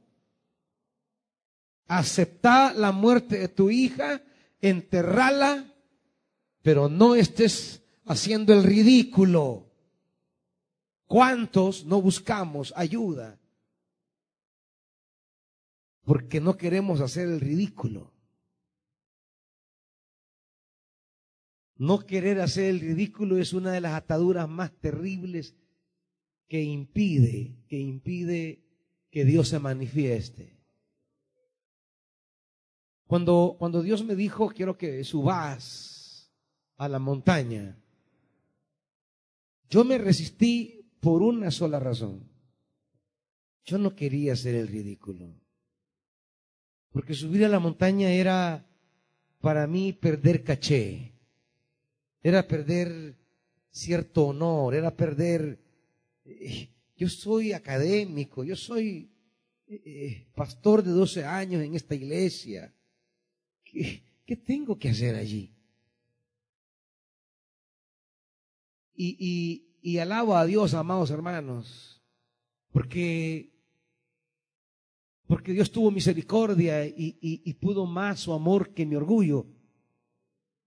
[1.87, 4.23] acepta la muerte de tu hija,
[4.61, 5.73] enterrala,
[6.61, 9.69] pero no estés haciendo el ridículo.
[11.05, 13.39] ¿Cuántos no buscamos ayuda?
[16.03, 18.11] Porque no queremos hacer el ridículo.
[21.75, 25.55] No querer hacer el ridículo es una de las ataduras más terribles
[26.53, 28.63] que impide, que impide
[29.09, 30.55] que Dios se manifieste.
[33.07, 36.31] Cuando, cuando Dios me dijo, quiero que subas
[36.77, 37.81] a la montaña,
[39.67, 42.29] yo me resistí por una sola razón.
[43.65, 45.33] Yo no quería hacer el ridículo.
[46.91, 48.69] Porque subir a la montaña era
[49.41, 51.15] para mí perder caché.
[52.21, 53.17] Era perder
[53.71, 55.62] cierto honor, era perder...
[56.25, 59.11] Eh, yo soy académico, yo soy
[59.67, 62.73] eh, eh, pastor de 12 años en esta iglesia.
[63.63, 65.51] ¿Qué, tengo que hacer allí?
[68.95, 72.01] Y, y, alabo a Dios, amados hermanos,
[72.71, 73.51] porque,
[75.25, 79.47] porque Dios tuvo misericordia y, y, pudo más su amor que mi orgullo,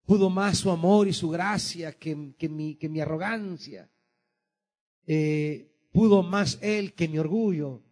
[0.04, 3.88] pudo más su amor y su gracia que, que, mi, que mi arrogancia,
[5.06, 7.82] eh, pudo más Él que mi orgullo.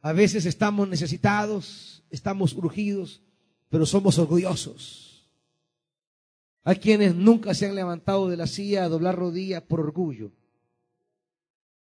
[0.00, 3.22] A veces estamos necesitados, estamos urgidos,
[3.68, 5.28] pero somos orgullosos.
[6.64, 10.32] Hay quienes nunca se han levantado de la silla a doblar rodillas por orgullo,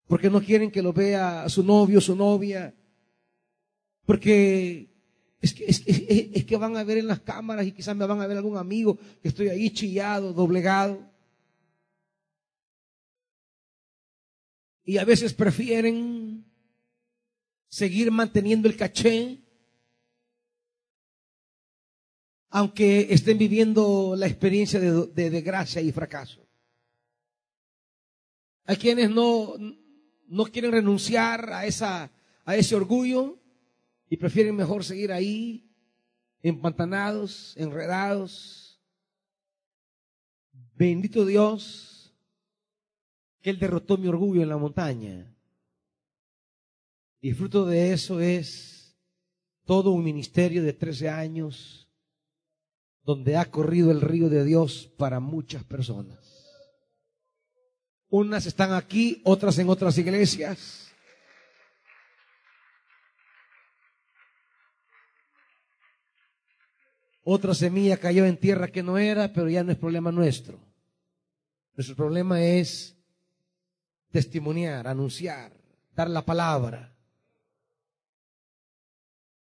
[0.06, 2.74] porque no quieren que lo vea su novio, su novia,
[4.06, 4.90] porque
[5.40, 8.26] es que, es, que van a ver en las cámaras y quizás me van a
[8.26, 11.10] ver algún amigo que estoy ahí chillado, doblegado.
[14.84, 16.44] Y a veces prefieren
[17.68, 19.44] seguir manteniendo el caché
[22.50, 26.46] aunque estén viviendo la experiencia de, desgracia y fracaso.
[28.64, 29.54] Hay quienes no,
[30.26, 32.10] no quieren renunciar a, esa,
[32.44, 33.38] a ese orgullo
[34.08, 35.72] y prefieren mejor seguir ahí,
[36.42, 38.80] empantanados, enredados.
[40.74, 41.89] Bendito Dios,
[43.42, 45.34] que Él derrotó mi orgullo en la montaña.
[47.20, 48.96] Y fruto de eso es
[49.64, 51.88] todo un ministerio de 13 años
[53.02, 56.18] donde ha corrido el río de Dios para muchas personas.
[58.08, 60.92] Unas están aquí, otras en otras iglesias.
[67.22, 70.58] Otra semilla cayó en tierra que no era, pero ya no es problema nuestro.
[71.76, 72.99] Nuestro problema es
[74.10, 75.52] testimoniar, anunciar,
[75.94, 76.96] dar la palabra.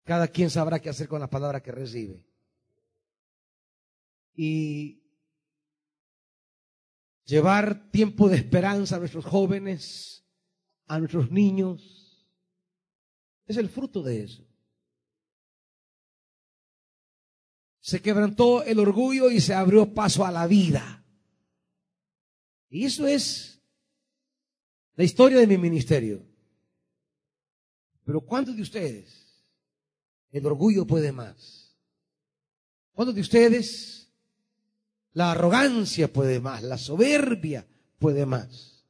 [0.04, 2.26] Cada quien sabrá qué hacer con la palabra que recibe
[4.36, 5.04] y
[7.26, 10.26] llevar tiempo de esperanza a nuestros jóvenes,
[10.88, 12.28] a nuestros niños.
[13.46, 14.44] Es el fruto de eso.
[17.80, 21.04] Se quebrantó el orgullo y se abrió paso a la vida.
[22.70, 23.61] Y eso es
[24.96, 26.26] la historia de mi ministerio.
[28.04, 29.44] Pero ¿cuántos de ustedes
[30.32, 31.78] el orgullo puede más?
[32.94, 34.02] ¿Cuántos de ustedes
[35.14, 37.68] la arrogancia puede más, la soberbia
[38.00, 38.86] puede más.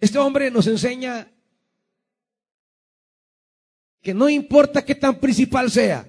[0.00, 1.30] Este hombre nos enseña
[4.00, 6.08] que no importa qué tan principal sea,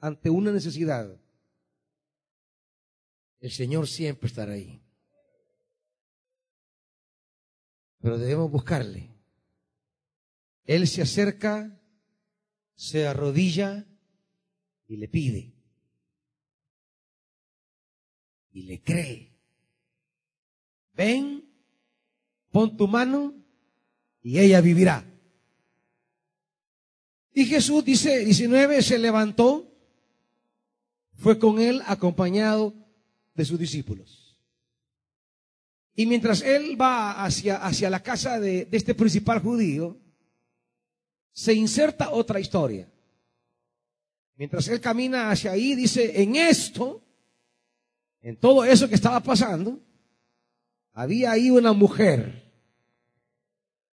[0.00, 1.20] ante una necesidad,
[3.40, 4.80] el Señor siempre estará ahí.
[8.00, 9.10] Pero debemos buscarle.
[10.64, 11.80] Él se acerca,
[12.74, 13.86] se arrodilla
[14.86, 15.58] y le pide
[18.58, 19.32] y le cree.
[20.94, 21.44] Ven
[22.50, 23.34] pon tu mano
[24.20, 25.04] y ella vivirá.
[27.32, 29.72] Y Jesús dice 19, se levantó,
[31.14, 32.74] fue con él acompañado
[33.34, 34.17] de sus discípulos.
[35.98, 39.98] Y mientras él va hacia, hacia la casa de, de este principal judío,
[41.32, 42.88] se inserta otra historia.
[44.36, 47.02] Mientras él camina hacia ahí, dice, en esto,
[48.22, 49.80] en todo eso que estaba pasando,
[50.92, 52.48] había ahí una mujer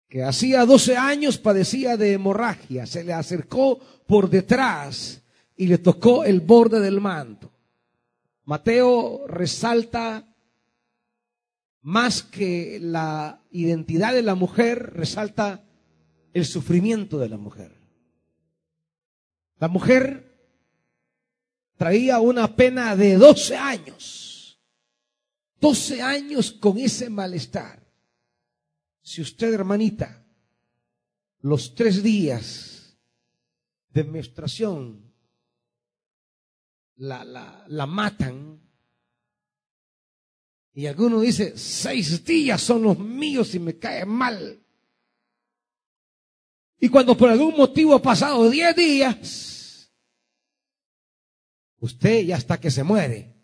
[0.09, 3.79] que hacía 12 años padecía de hemorragia, se le acercó
[4.09, 5.23] por detrás
[5.55, 7.53] y le tocó el borde del manto.
[8.43, 10.32] Mateo resalta
[11.83, 15.65] más que la identidad de la mujer, resalta
[16.33, 17.77] el sufrimiento de la mujer.
[19.59, 20.33] La mujer
[21.77, 24.61] traía una pena de 12 años.
[25.61, 27.83] 12 años con ese malestar.
[29.03, 30.25] Si usted, hermanita,
[31.41, 32.97] los tres días
[33.91, 35.13] de menstruación
[36.97, 38.61] la, la, la matan,
[40.75, 44.59] y alguno dice, seis días son los míos y me cae mal.
[46.79, 49.93] Y cuando por algún motivo ha pasado diez días,
[51.79, 53.37] usted ya hasta que se muere.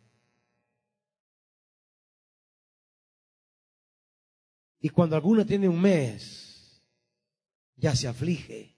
[4.80, 6.82] Y cuando alguno tiene un mes,
[7.76, 8.76] ya se aflige,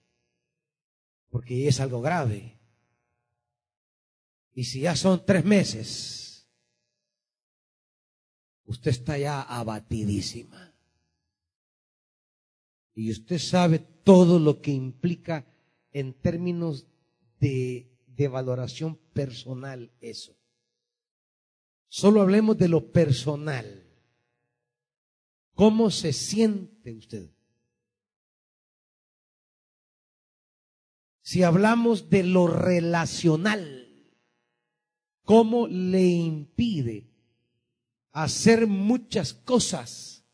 [1.30, 2.58] porque es algo grave.
[4.54, 6.29] Y si ya son tres meses,
[8.70, 10.72] usted está ya abatidísima.
[12.94, 15.44] Y usted sabe todo lo que implica
[15.90, 16.86] en términos
[17.40, 17.88] de,
[18.30, 20.36] valoración personal eso.
[21.88, 23.86] Solo hablemos de lo personal.
[25.54, 27.30] ¿Cómo se siente usted?
[31.22, 34.12] Si hablamos de lo relacional,
[35.24, 37.09] ¿cómo le impide
[38.12, 40.24] hacer muchas cosas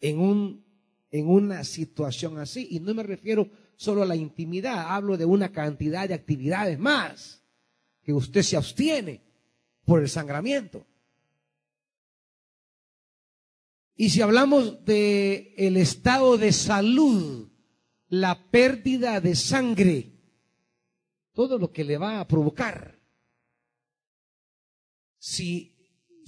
[0.00, 0.64] en, un,
[1.10, 2.68] en una situación así?
[2.70, 7.42] Y no me refiero solo a la intimidad, hablo de una cantidad de actividades más
[8.02, 9.22] que usted se abstiene
[9.84, 10.86] por el sangramiento.
[13.94, 17.50] Y si hablamos de el estado de salud,
[18.08, 20.12] la pérdida de sangre,
[21.32, 22.98] todo lo que le va a provocar.
[25.18, 25.69] Si,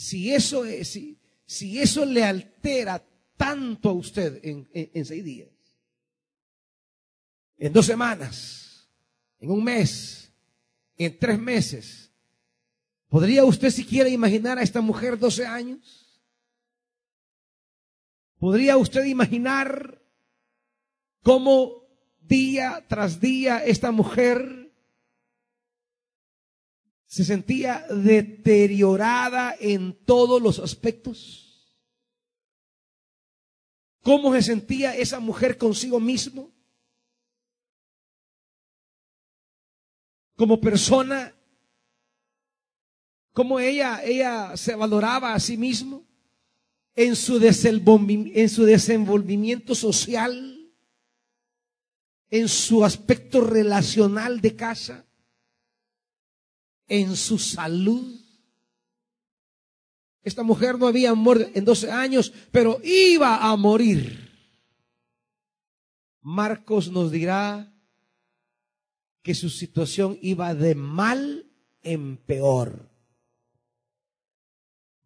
[0.03, 3.00] si eso, si, si eso le altera
[3.36, 5.48] tanto a usted en, en, en seis días,
[7.57, 8.90] en dos semanas,
[9.38, 10.32] en un mes,
[10.96, 12.11] en tres meses,
[13.09, 16.20] ¿podría usted siquiera imaginar a esta mujer 12 años?
[18.40, 20.03] ¿Podría usted imaginar
[21.22, 21.86] cómo
[22.20, 24.61] día tras día esta mujer
[27.12, 31.76] se sentía deteriorada en todos los aspectos?
[34.02, 36.50] ¿Cómo se sentía esa mujer consigo mismo?
[40.36, 41.36] Como persona,
[43.34, 46.06] cómo ella, ella se valoraba a sí mismo
[46.94, 50.72] en su, en su desenvolvimiento social,
[52.30, 55.06] en su aspecto relacional de casa,
[56.93, 58.20] en su salud.
[60.22, 64.30] Esta mujer no había muerto en 12 años, pero iba a morir.
[66.20, 67.72] Marcos nos dirá
[69.22, 71.51] que su situación iba de mal
[71.82, 72.90] en peor.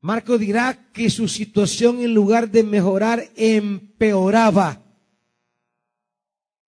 [0.01, 4.83] Marco dirá que su situación en lugar de mejorar empeoraba.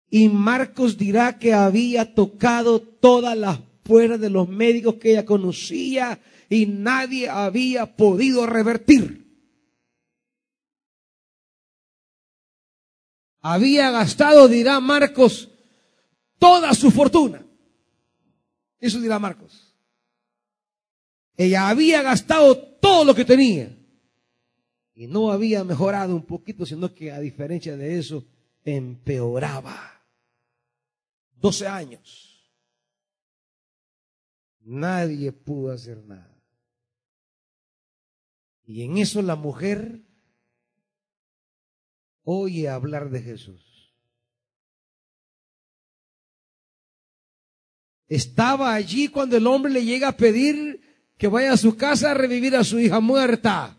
[0.09, 6.19] Y Marcos dirá que había tocado todas las puertas de los médicos que ella conocía
[6.49, 9.21] y nadie había podido revertir.
[13.41, 15.49] Había gastado, dirá Marcos,
[16.37, 17.45] toda su fortuna.
[18.79, 19.75] Eso dirá Marcos.
[21.37, 23.75] Ella había gastado todo lo que tenía.
[24.93, 28.23] Y no había mejorado un poquito, sino que a diferencia de eso,
[28.63, 30.03] empeoraba.
[31.37, 32.30] 12 años.
[34.63, 36.31] Nadie pudo hacer nada.
[38.63, 40.01] Y en eso la mujer
[42.23, 43.93] oye hablar de Jesús.
[48.07, 50.81] Estaba allí cuando el hombre le llega a pedir
[51.17, 53.77] que vaya a su casa a revivir a su hija muerta.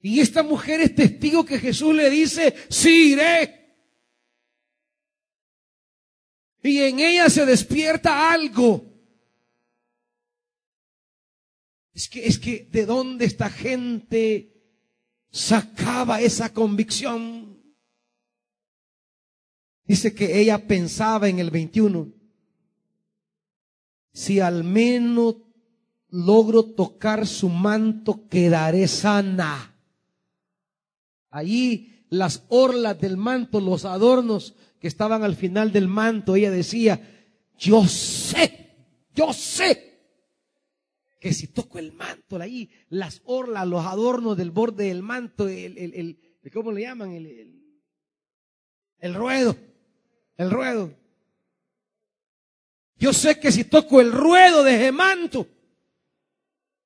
[0.00, 3.65] Y esta mujer es testigo que Jesús le dice, sí iré.
[6.66, 8.84] Y en ella se despierta algo.
[11.92, 14.52] Es que, es que, ¿de dónde esta gente
[15.30, 17.62] sacaba esa convicción?
[19.84, 22.12] Dice que ella pensaba en el 21,
[24.12, 25.36] si al menos
[26.08, 29.72] logro tocar su manto, quedaré sana.
[31.30, 34.56] Allí las orlas del manto, los adornos
[34.86, 37.00] estaban al final del manto, ella decía,
[37.58, 38.74] yo sé,
[39.14, 39.86] yo sé
[41.20, 45.76] que si toco el manto, ahí las orlas, los adornos del borde del manto, el,
[45.78, 47.12] el, el ¿cómo le llaman?
[47.12, 47.62] El,
[48.98, 49.56] el, ruedo,
[50.36, 50.94] el ruedo.
[52.98, 55.46] Yo sé que si toco el ruedo de ese manto,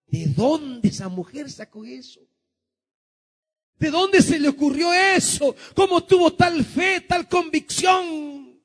[0.07, 2.21] ¿de dónde esa mujer sacó eso?
[3.81, 5.57] ¿De dónde se le ocurrió eso?
[5.75, 8.61] ¿Cómo tuvo tal fe, tal convicción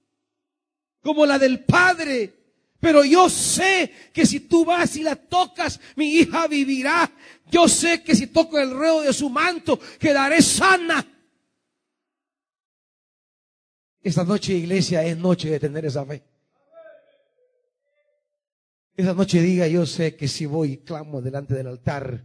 [1.01, 2.34] como la del Padre?
[2.82, 7.09] Pero yo sé que si tú vas y la tocas, mi hija vivirá.
[7.49, 11.07] Yo sé que si toco el ruedo de su manto, quedaré sana.
[14.01, 16.24] Esta noche, iglesia, es noche de tener esa fe.
[18.97, 22.22] Esta noche diga, yo sé que si voy y clamo delante del altar,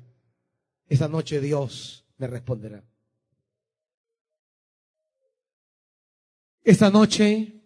[0.88, 2.84] esta noche Dios me responderá.
[6.62, 7.62] Esta noche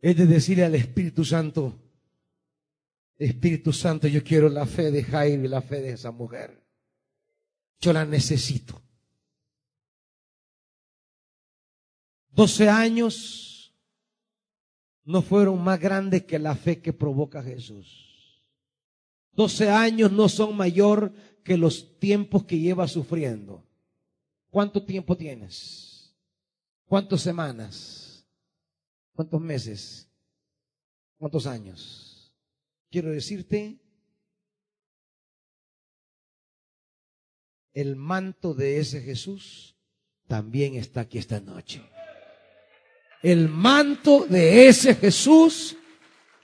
[0.00, 1.76] es de decirle al Espíritu Santo,
[3.16, 6.64] Espíritu Santo, yo quiero la fe de Jaime y la fe de esa mujer.
[7.80, 8.80] Yo la necesito.
[12.28, 13.74] Doce años
[15.04, 18.03] no fueron más grandes que la fe que provoca Jesús.
[19.36, 21.12] Doce años no son mayor
[21.42, 23.66] que los tiempos que lleva sufriendo.
[24.50, 26.14] ¿Cuánto tiempo tienes?
[26.86, 28.24] ¿Cuántas semanas?
[29.12, 30.08] ¿Cuántos meses?
[31.18, 32.32] ¿Cuántos años?
[32.90, 33.80] Quiero decirte,
[37.72, 39.76] el manto de ese Jesús
[40.28, 41.82] también está aquí esta noche.
[43.22, 45.76] El manto de ese Jesús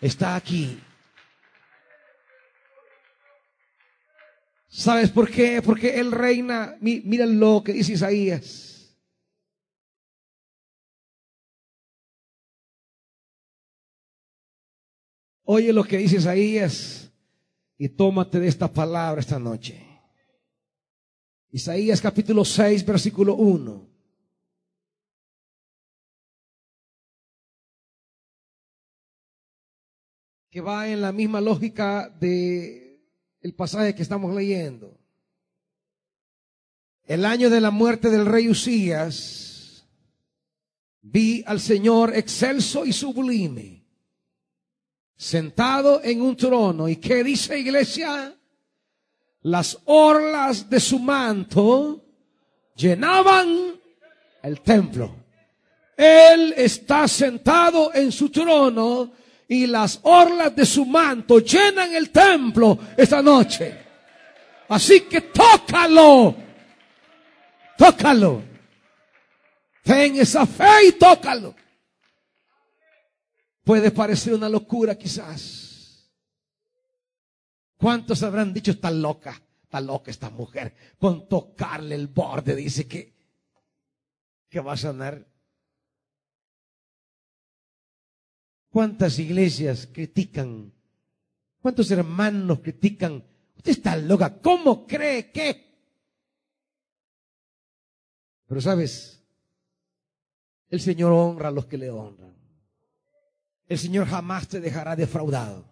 [0.01, 0.81] está aquí.
[4.73, 5.61] ¿Sabes por qué?
[5.63, 6.77] Porque Él reina.
[6.81, 8.97] Mira lo que dice Isaías.
[15.43, 17.13] Oye lo que dice Isaías
[17.77, 19.85] y tómate de esta palabra esta noche.
[21.51, 23.91] Isaías capítulo 6, versículo 1.
[30.49, 32.90] Que va en la misma lógica de
[33.41, 34.97] el pasaje que estamos leyendo.
[37.05, 39.85] El año de la muerte del rey Usías,
[41.03, 43.81] vi al Señor excelso y sublime
[45.21, 46.89] sentado en un trono.
[46.89, 48.35] ¿Y qué dice iglesia?
[49.43, 52.03] Las orlas de su manto
[52.75, 53.79] llenaban
[54.43, 55.15] el templo.
[55.95, 59.13] Él está sentado en su trono
[59.51, 63.85] y las orlas de su manto llenan el templo esta noche.
[64.69, 66.37] Así que tócalo.
[67.77, 68.45] Tócalo.
[69.83, 71.57] Ten esa fe y tócalo.
[73.65, 76.09] Puede parecer una locura quizás.
[77.77, 79.43] ¿Cuántos habrán dicho está loca?
[79.65, 80.77] Está loca esta mujer.
[80.97, 83.17] Con tocarle el borde dice que,
[84.49, 85.27] que va a sanar.
[88.71, 90.73] ¿Cuántas iglesias critican?
[91.61, 93.25] ¿Cuántos hermanos critican?
[93.57, 94.41] Usted está loca.
[94.41, 95.69] ¿Cómo cree que?
[98.47, 99.23] Pero sabes,
[100.69, 102.31] el Señor honra a los que le honran
[103.71, 105.65] el Señor jamás te dejará defraudado.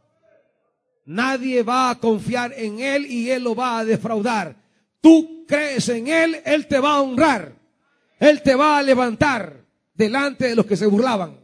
[1.04, 4.54] Nadie va a confiar en Él y Él lo va a defraudar.
[5.00, 7.54] Tú crees en Él, Él te va a honrar.
[8.20, 11.40] Él te va a levantar delante de los que se burlaban.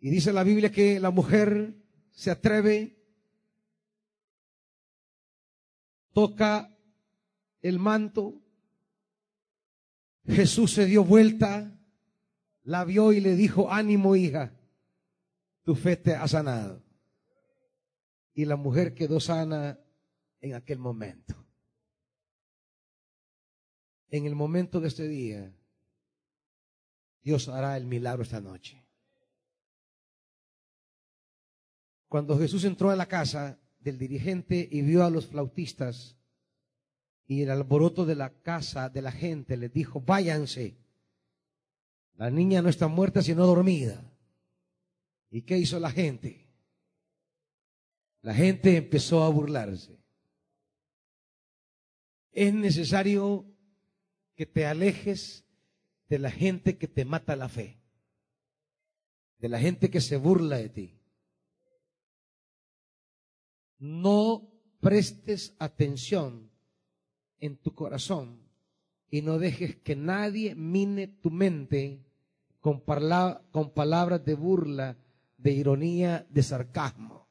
[0.00, 1.74] Y dice la Biblia que la mujer
[2.10, 2.96] se atreve,
[6.12, 6.76] toca
[7.62, 8.42] el manto
[10.26, 11.76] Jesús se dio vuelta,
[12.62, 14.52] la vio y le dijo, ánimo hija,
[15.62, 16.82] tu fe te ha sanado.
[18.34, 19.80] Y la mujer quedó sana
[20.40, 21.34] en aquel momento.
[24.08, 25.54] En el momento de este día,
[27.22, 28.84] Dios hará el milagro esta noche.
[32.10, 36.16] Cuando Jesús entró a la casa del dirigente y vio a los flautistas
[37.24, 40.76] y el alboroto de la casa de la gente, les dijo, váyanse.
[42.16, 44.12] La niña no está muerta sino dormida.
[45.30, 46.48] ¿Y qué hizo la gente?
[48.22, 50.02] La gente empezó a burlarse.
[52.32, 53.46] Es necesario
[54.34, 55.44] que te alejes
[56.08, 57.80] de la gente que te mata la fe,
[59.38, 60.99] de la gente que se burla de ti.
[63.80, 66.50] No prestes atención
[67.40, 68.38] en tu corazón
[69.10, 72.04] y no dejes que nadie mine tu mente
[72.60, 72.82] con,
[73.50, 74.96] con palabras de burla,
[75.36, 77.26] de ironía, de sarcasmo.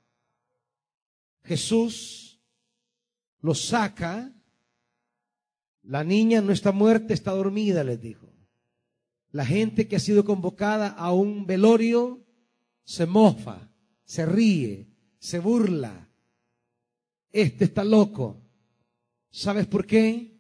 [1.43, 2.41] Jesús
[3.41, 4.33] lo saca,
[5.83, 8.27] la niña no está muerta, está dormida, les dijo.
[9.31, 12.25] La gente que ha sido convocada a un velorio
[12.83, 13.71] se mofa,
[14.03, 14.89] se ríe,
[15.19, 16.08] se burla.
[17.31, 18.41] Este está loco.
[19.29, 20.37] ¿Sabes por qué?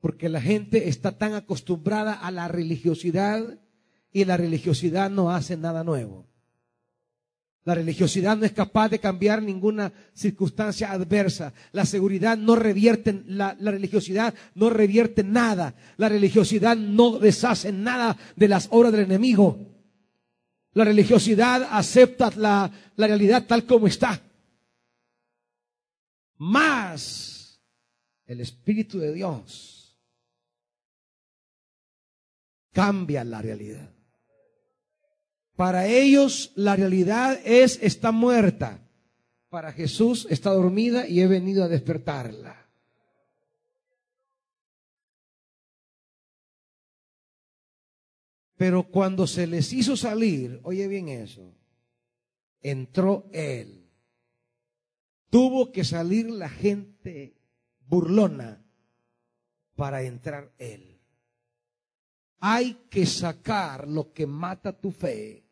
[0.00, 3.58] Porque la gente está tan acostumbrada a la religiosidad
[4.12, 6.30] y la religiosidad no hace nada nuevo.
[7.64, 11.52] La religiosidad no es capaz de cambiar ninguna circunstancia adversa.
[11.72, 15.74] La seguridad no revierte, la, religiosidad no revierte nada.
[15.98, 19.58] La religiosidad no deshace nada de las obras del enemigo.
[20.72, 24.20] La religiosidad acepta la, realidad tal como está.
[26.40, 27.60] Más
[28.24, 30.00] el Espíritu de Dios
[32.72, 33.94] cambia la realidad.
[35.54, 38.88] Para ellos la realidad es está muerta.
[39.50, 42.70] Para Jesús está dormida y he venido a despertarla.
[48.56, 51.54] Pero cuando se les hizo salir, oye bien eso,
[52.62, 53.79] entró Él.
[55.30, 57.36] Tuvo que salir la gente
[57.86, 58.62] burlona
[59.76, 61.00] para entrar Él.
[62.40, 65.44] Hay que sacar lo que mata tu fe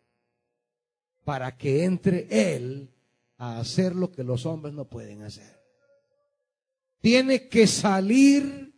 [1.24, 2.90] para que entre Él
[3.36, 5.58] a hacer lo que los hombres no pueden hacer.
[7.00, 8.74] Tiene que salir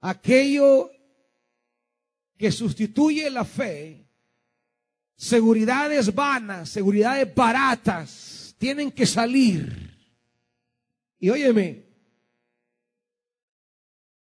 [0.00, 0.90] aquello
[2.36, 4.06] que sustituye la fe,
[5.16, 8.10] seguridades vanas, seguridades baratas,
[8.58, 9.96] tienen que salir.
[11.18, 11.86] Y óyeme,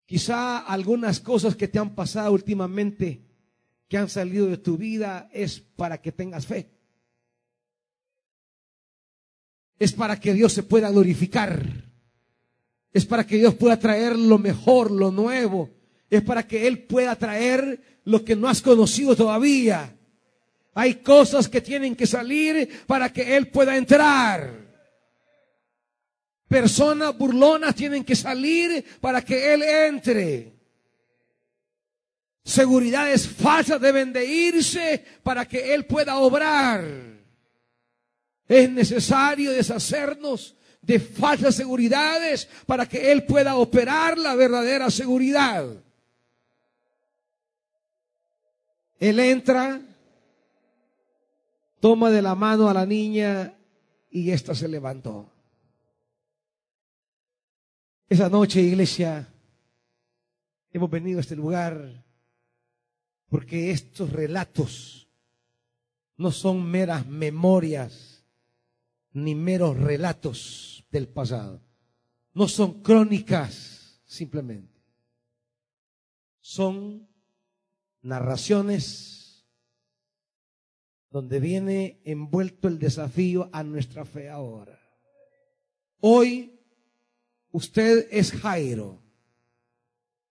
[0.06, 3.22] quizá algunas cosas que te han pasado últimamente,
[3.88, 6.78] que han salido de tu vida, es para que tengas fe
[9.80, 11.86] es para que Dios se pueda glorificar.
[12.94, 15.70] Es para que Dios pueda traer lo mejor, lo nuevo.
[16.10, 19.97] Es para que Él pueda traer lo que no has conocido todavía.
[20.80, 24.54] Hay cosas que tienen que salir para que Él pueda entrar.
[26.48, 30.54] Personas burlonas tienen que salir para que Él entre.
[32.44, 36.86] Seguridades falsas deben de irse para que Él pueda obrar.
[38.48, 45.66] Es necesario deshacernos de falsas seguridades para que Él pueda operar la verdadera seguridad.
[49.00, 49.82] Él entra,
[51.80, 53.58] toma de la mano a la niña
[54.10, 55.32] y ésta se levantó.
[58.10, 59.28] Esa noche, iglesia,
[60.72, 62.06] hemos venido a este lugar
[63.28, 65.10] porque estos relatos
[66.16, 68.26] no son meras memorias
[69.12, 71.62] ni meros relatos del pasado.
[72.34, 74.82] No son crónicas simplemente.
[76.40, 77.08] Son
[78.02, 79.17] narraciones
[81.18, 84.80] donde viene envuelto el desafío a nuestra fe ahora.
[86.00, 86.60] Hoy
[87.50, 89.02] usted es Jairo.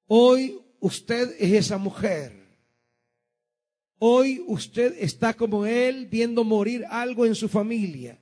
[0.06, 2.40] Hoy usted es esa mujer.
[3.98, 8.20] Hoy usted está como él viendo morir algo en su familia.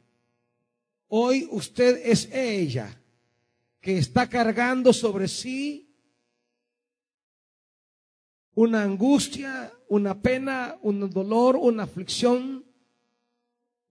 [1.09, 2.99] Hoy usted es ella
[3.83, 5.84] que está cargando sobre sí
[8.55, 12.65] una angustia, una pena, un dolor, una aflicción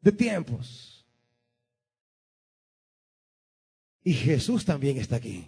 [0.01, 1.05] de tiempos.
[4.03, 5.47] Y Jesús también está aquí.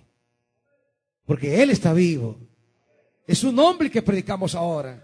[1.26, 2.38] Porque Él está vivo.
[3.28, 5.02] Es un hombre que predicamos ahora.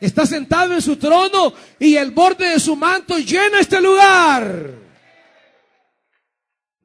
[0.00, 4.84] Está sentado en su trono y el borde de su manto llena este lugar.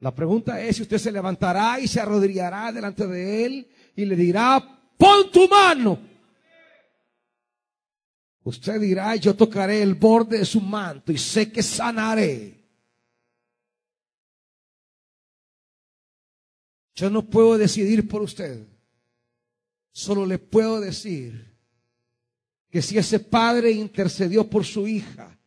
[0.00, 4.16] La pregunta es si usted se levantará y se arrodillará delante de él y le
[4.16, 5.98] dirá, pon tu mano.
[8.44, 12.58] Usted dirá, yo tocaré el borde de su manto y sé que sanaré.
[16.94, 18.66] Yo no puedo decidir por usted.
[19.92, 21.56] Solo le puedo decir
[22.70, 25.38] que si ese padre intercedió por su hija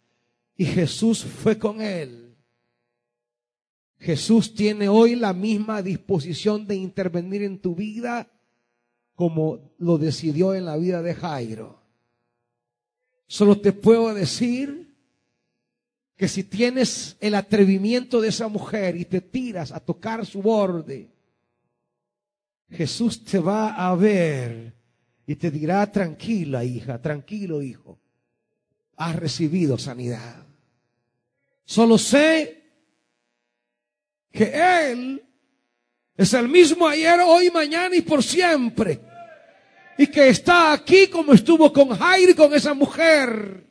[0.55, 2.35] y Jesús fue con él,
[3.99, 8.29] Jesús tiene hoy la misma disposición de intervenir en tu vida
[9.15, 11.81] como lo decidió en la vida de Jairo.
[13.27, 14.95] Solo te puedo decir
[16.15, 21.09] que si tienes el atrevimiento de esa mujer y te tiras a tocar su borde,
[22.69, 24.73] Jesús te va a ver
[25.25, 27.99] y te dirá, tranquila hija, tranquilo hijo,
[28.95, 30.45] has recibido sanidad.
[31.65, 32.63] Solo sé
[34.31, 34.51] que
[34.91, 35.23] Él
[36.15, 39.01] es el mismo ayer, hoy, mañana y por siempre.
[39.97, 43.67] Y que está aquí como estuvo con Jairo y con esa mujer.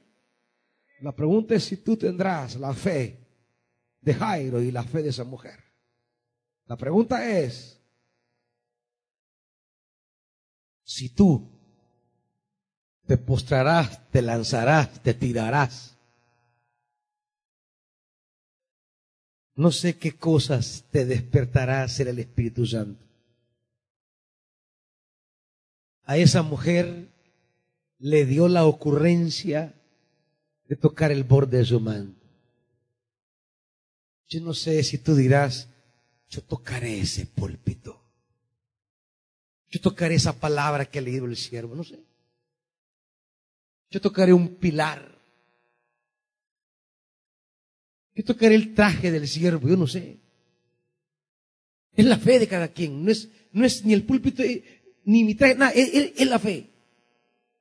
[1.00, 3.18] La pregunta es si tú tendrás la fe
[4.00, 5.58] de Jairo y la fe de esa mujer.
[6.66, 7.80] La pregunta es
[10.84, 11.50] si tú
[13.06, 15.91] te postrarás, te lanzarás, te tirarás.
[19.54, 23.04] No sé qué cosas te despertará ser el Espíritu Santo.
[26.04, 27.08] A esa mujer
[27.98, 29.74] le dio la ocurrencia
[30.68, 32.20] de tocar el borde de su manto.
[34.28, 35.68] Yo no sé si tú dirás,
[36.30, 38.02] yo tocaré ese púlpito.
[39.68, 41.98] Yo tocaré esa palabra que ha leído el siervo, no sé.
[43.90, 45.11] Yo tocaré un pilar.
[48.14, 50.18] Yo tocaré el traje del siervo, yo no sé.
[51.94, 54.62] Es la fe de cada quien, no es, no es ni el púlpito, eh,
[55.04, 56.70] ni mi traje, nada, es, es la fe.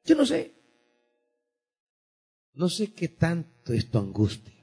[0.05, 0.51] Yo no sé.
[2.53, 4.53] No sé qué tanto es tu angustia.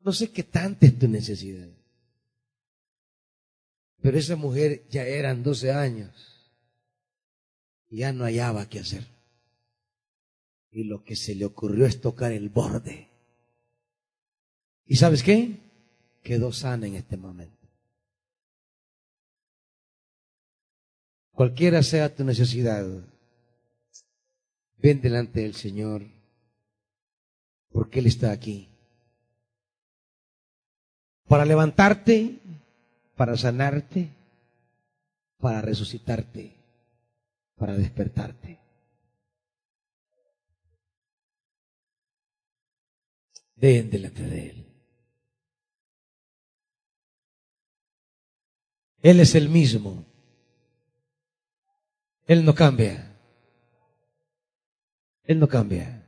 [0.00, 1.68] No sé qué tanto es tu necesidad.
[4.00, 6.10] Pero esa mujer ya eran 12 años.
[7.88, 9.06] Y ya no hallaba qué hacer.
[10.72, 13.09] Y lo que se le ocurrió es tocar el borde.
[14.90, 15.56] ¿Y sabes qué?
[16.24, 17.68] Quedó sana en este momento.
[21.30, 22.84] Cualquiera sea tu necesidad,
[24.78, 26.02] ven delante del Señor,
[27.70, 28.68] porque Él está aquí.
[31.28, 32.40] Para levantarte,
[33.14, 34.08] para sanarte,
[35.38, 36.56] para resucitarte,
[37.54, 38.58] para despertarte.
[43.54, 44.69] Ven delante de Él.
[49.02, 50.04] Él es el mismo.
[52.26, 53.16] Él no cambia.
[55.24, 56.06] Él no cambia.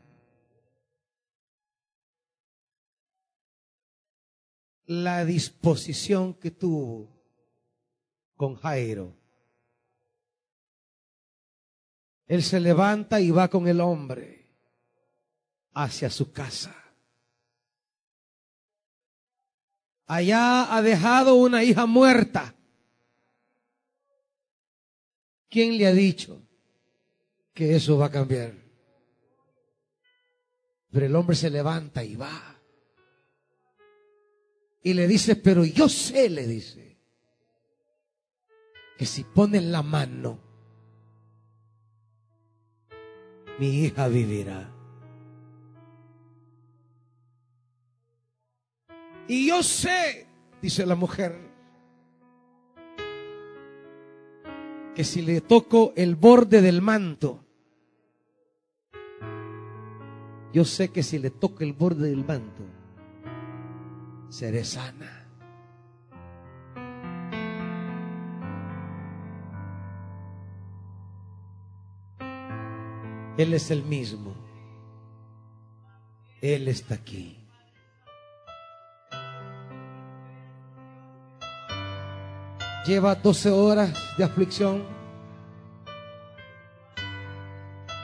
[4.87, 7.09] La disposición que tuvo
[8.37, 9.17] con Jairo.
[12.27, 14.49] Él se levanta y va con el hombre
[15.75, 16.75] hacia su casa.
[20.07, 22.55] Allá ha dejado una hija muerta.
[25.53, 26.41] ¿Quién le ha dicho
[27.53, 28.55] que eso va a cambiar?
[30.91, 32.59] Pero el hombre se levanta y va.
[34.83, 36.97] Y le dice, pero yo sé, le dice,
[38.97, 40.41] que si ponen la mano,
[43.59, 44.73] mi hija vivirá.
[49.29, 50.27] Y yo sé,
[50.63, 51.52] dice la mujer,
[54.95, 57.41] que si le toco el borde del manto,
[60.53, 62.63] yo sé que si le toco el borde del manto,
[64.29, 65.23] seré sana.
[73.39, 74.35] Él es el mismo.
[76.43, 77.42] Él está aquí.
[82.87, 84.85] Lleva 12 horas de aflicción,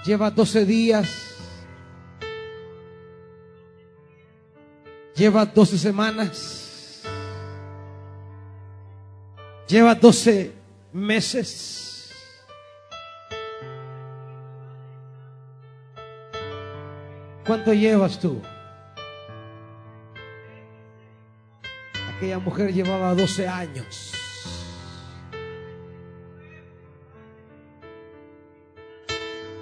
[0.05, 1.09] lleva 12 días,
[5.15, 7.03] lleva 12 semanas,
[9.67, 10.53] lleva 12
[10.93, 11.85] meses.
[17.47, 18.43] ¿Cuánto llevas tú?
[22.15, 24.18] Aquella mujer llevaba 12 años.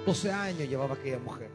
[0.07, 1.51] 12 años llevaba aquella mujer.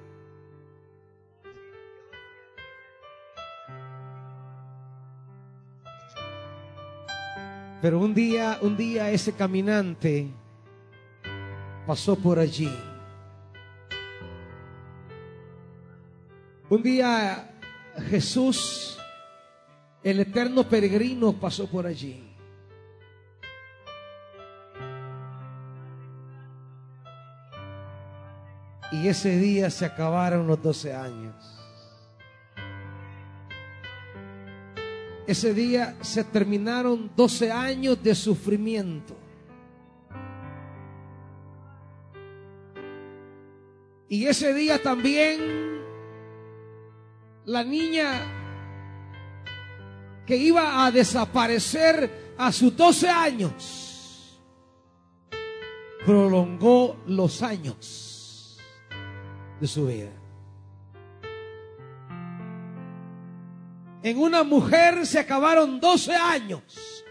[7.80, 10.28] Pero un día, un día ese caminante
[11.86, 12.70] pasó por allí.
[16.68, 17.58] Un día
[18.10, 18.98] Jesús,
[20.02, 22.31] el eterno peregrino, pasó por allí.
[28.92, 31.34] Y ese día se acabaron los 12 años.
[35.26, 39.16] Ese día se terminaron 12 años de sufrimiento.
[44.10, 45.80] Y ese día también
[47.46, 48.20] la niña
[50.26, 54.38] que iba a desaparecer a sus 12 años
[56.04, 58.11] prolongó los años
[59.62, 60.10] de su vida.
[64.02, 67.04] En una mujer se acabaron 12 años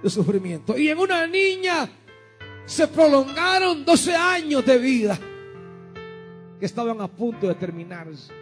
[0.00, 1.90] de sufrimiento y en una niña
[2.66, 5.18] se prolongaron 12 años de vida
[6.60, 8.32] que estaban a punto de terminarse.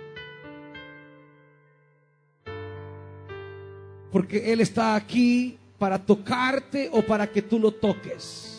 [4.12, 8.55] Porque Él está aquí para tocarte o para que tú lo toques.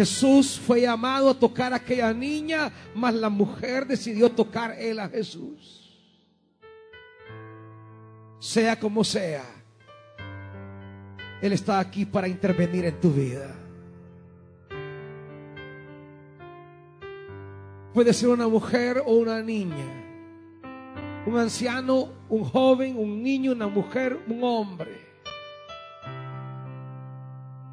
[0.00, 5.08] Jesús fue llamado a tocar a aquella niña, mas la mujer decidió tocar él a
[5.08, 5.80] Jesús
[8.40, 9.44] sea como sea,
[11.42, 13.54] Él está aquí para intervenir en tu vida.
[17.92, 19.84] Puede ser una mujer o una niña,
[21.26, 25.10] un anciano, un joven, un niño, una mujer, un hombre.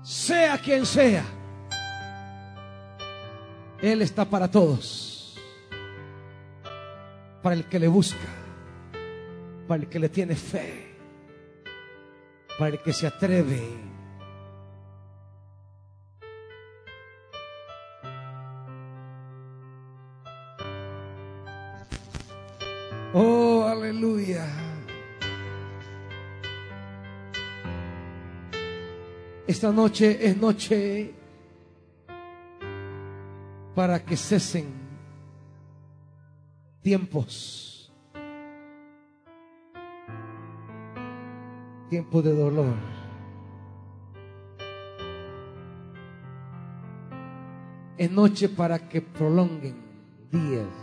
[0.01, 1.23] Sea quien sea,
[3.81, 5.37] Él está para todos,
[7.41, 8.37] para el que le busca
[9.67, 10.95] para el que le tiene fe,
[12.57, 13.61] para el que se atreve.
[23.13, 24.45] Oh, aleluya.
[29.45, 31.13] Esta noche es noche
[33.77, 34.73] para que cesen
[36.81, 37.93] tiempos
[41.87, 42.73] tiempo de dolor.
[47.99, 49.75] Es noche para que prolonguen
[50.31, 50.73] días,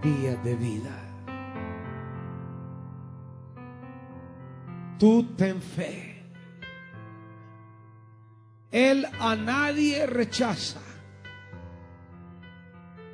[0.00, 0.96] días de vida.
[4.96, 6.09] Tú ten fe.
[8.70, 10.80] Él a nadie rechaza.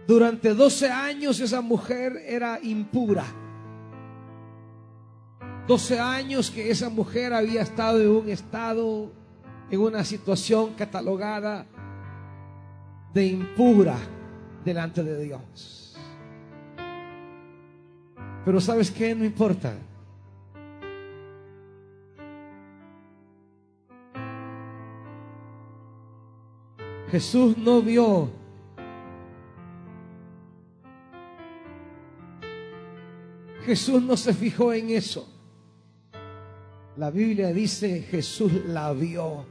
[0.06, 3.24] Durante 12 años esa mujer era impura.
[5.66, 9.10] 12 años que esa mujer había estado en un estado,
[9.70, 11.66] en una situación catalogada
[13.12, 13.96] de impura
[14.64, 15.96] delante de Dios.
[18.44, 19.74] Pero sabes qué, no importa.
[27.10, 28.30] Jesús no vio
[33.66, 35.28] Jesús no se fijó en eso.
[36.96, 39.44] La Biblia dice, Jesús la vio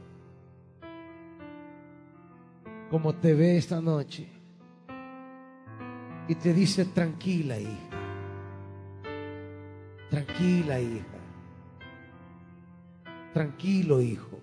[2.90, 4.26] como te ve esta noche.
[6.28, 7.90] Y te dice, tranquila hija.
[10.08, 11.04] Tranquila hija.
[13.34, 14.40] Tranquilo hijo.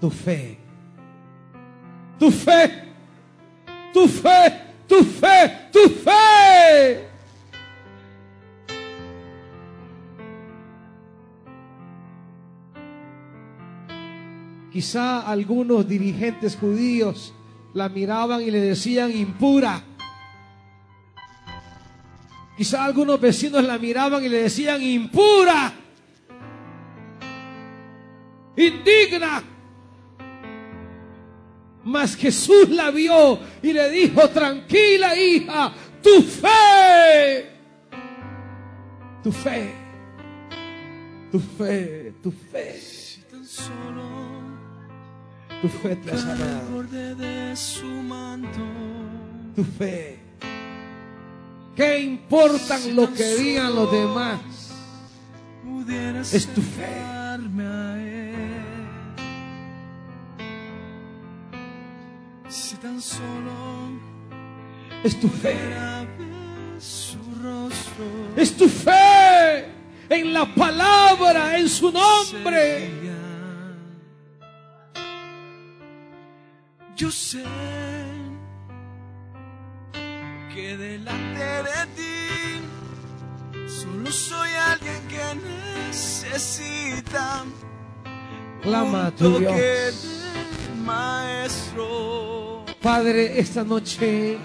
[0.00, 0.65] Tu fe.
[2.18, 2.70] Tu fe.
[3.92, 4.62] Tu fe.
[4.88, 5.68] Tu fe.
[5.72, 7.06] Tu fe.
[14.72, 17.32] Quizá algunos dirigentes judíos
[17.72, 19.82] la miraban y le decían impura.
[22.56, 25.72] Quizá algunos vecinos la miraban y le decían impura,
[28.56, 29.55] indigna.
[31.96, 35.72] Mas Jesús la vio y le dijo, tranquila hija,
[36.02, 37.46] tu fe,
[39.22, 39.72] tu fe,
[41.32, 42.80] tu fe, tu fe.
[45.62, 46.84] Tu fe te ha sanado.
[49.54, 50.18] Tu fe.
[51.74, 54.38] ¿Qué importan lo que digan los demás?
[56.30, 57.16] Es tu fe.
[62.48, 63.90] Si tan solo
[65.04, 65.56] Es tu fe.
[66.78, 68.04] su rostro.
[68.36, 69.64] Es tu fe
[70.08, 72.88] en la palabra, en su nombre.
[72.90, 73.12] sería.
[76.96, 77.44] Yo sé
[80.54, 85.24] que delante de ti solo soy alguien que
[85.88, 87.44] necesita
[88.62, 90.22] Clama a tu Dios.
[90.84, 92.25] maestro.
[92.82, 94.38] Padre, esta noche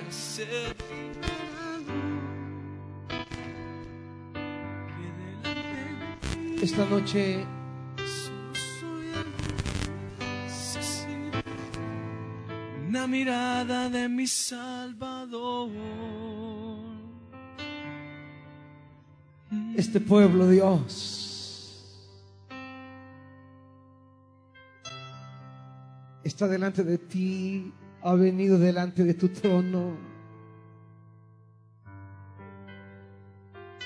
[6.61, 7.45] esta noche
[12.88, 15.69] una mirada de mi Salvador.
[19.75, 21.99] este pueblo, Dios,
[26.23, 27.73] está delante de ti,
[28.03, 29.95] ha venido delante de tu trono.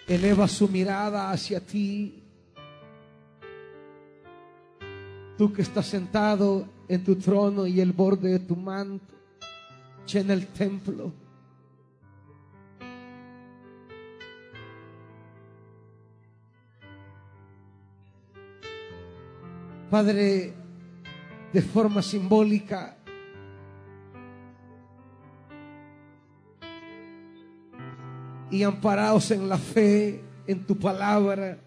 [0.07, 2.23] Eleva su mirada hacia ti.
[5.37, 9.13] Tú que estás sentado en tu trono y el borde de tu manto
[10.05, 11.11] llena el templo.
[19.89, 20.53] Padre,
[21.53, 22.94] de forma simbólica,
[28.51, 31.57] y amparados en la fe, en tu palabra,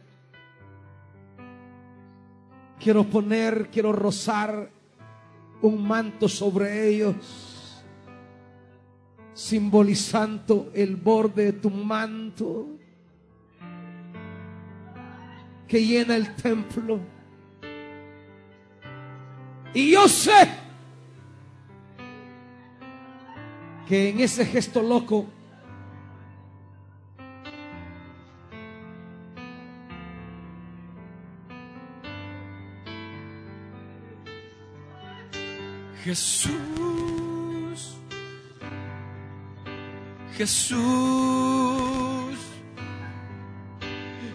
[2.78, 4.70] quiero poner, quiero rozar
[5.60, 7.84] un manto sobre ellos,
[9.34, 12.66] simbolizando el borde de tu manto
[15.66, 17.00] que llena el templo.
[19.74, 20.48] Y yo sé
[23.86, 25.26] que en ese gesto loco
[36.08, 36.50] Jesús,
[40.38, 40.78] Jesús,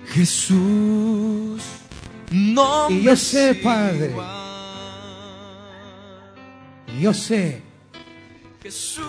[0.10, 1.64] Jesús,
[2.30, 4.14] no Y yo sé, Padre.
[7.02, 7.64] yo sé.
[8.62, 9.02] Jesús,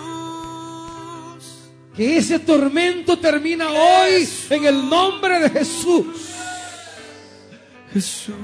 [1.95, 6.31] que ese tormento termina hoy en el nombre de Jesús.
[7.93, 8.35] Jesús,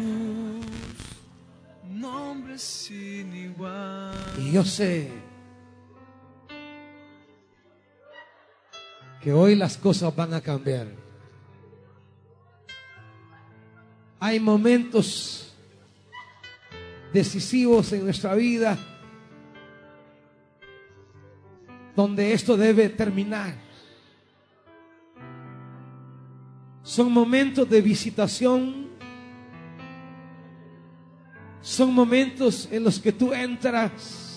[1.89, 4.10] nombre sin igual.
[4.51, 5.09] Yo sé
[9.21, 10.87] que hoy las cosas van a cambiar.
[14.19, 15.53] Hay momentos
[17.13, 18.77] decisivos en nuestra vida
[21.95, 23.55] donde esto debe terminar.
[26.83, 28.89] Son momentos de visitación.
[31.61, 34.30] Son momentos en los que tú entras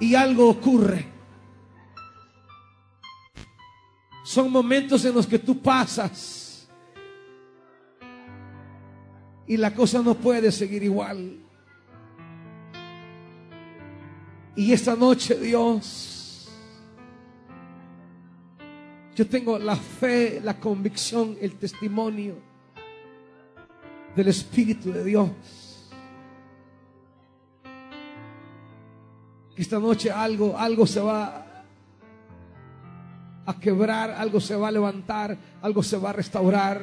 [0.00, 1.06] y algo ocurre.
[4.24, 6.68] Son momentos en los que tú pasas
[9.46, 11.38] y la cosa no puede seguir igual.
[14.54, 16.48] Y esta noche, Dios,
[19.16, 22.36] yo tengo la fe, la convicción, el testimonio
[24.14, 25.30] del Espíritu de Dios.
[29.62, 31.44] Esta noche algo, algo se va
[33.44, 36.80] a quebrar, algo se va a levantar, algo se va a restaurar.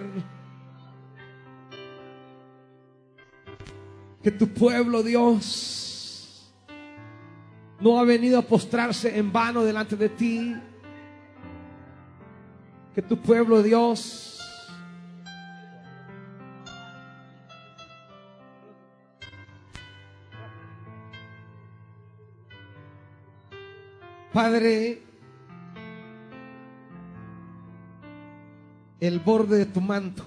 [4.21, 6.51] Que tu pueblo, Dios,
[7.79, 10.55] no ha venido a postrarse en vano delante de ti.
[12.93, 14.34] Que tu pueblo, Dios,
[24.35, 25.01] Padre,
[28.99, 30.25] el borde de tu manto.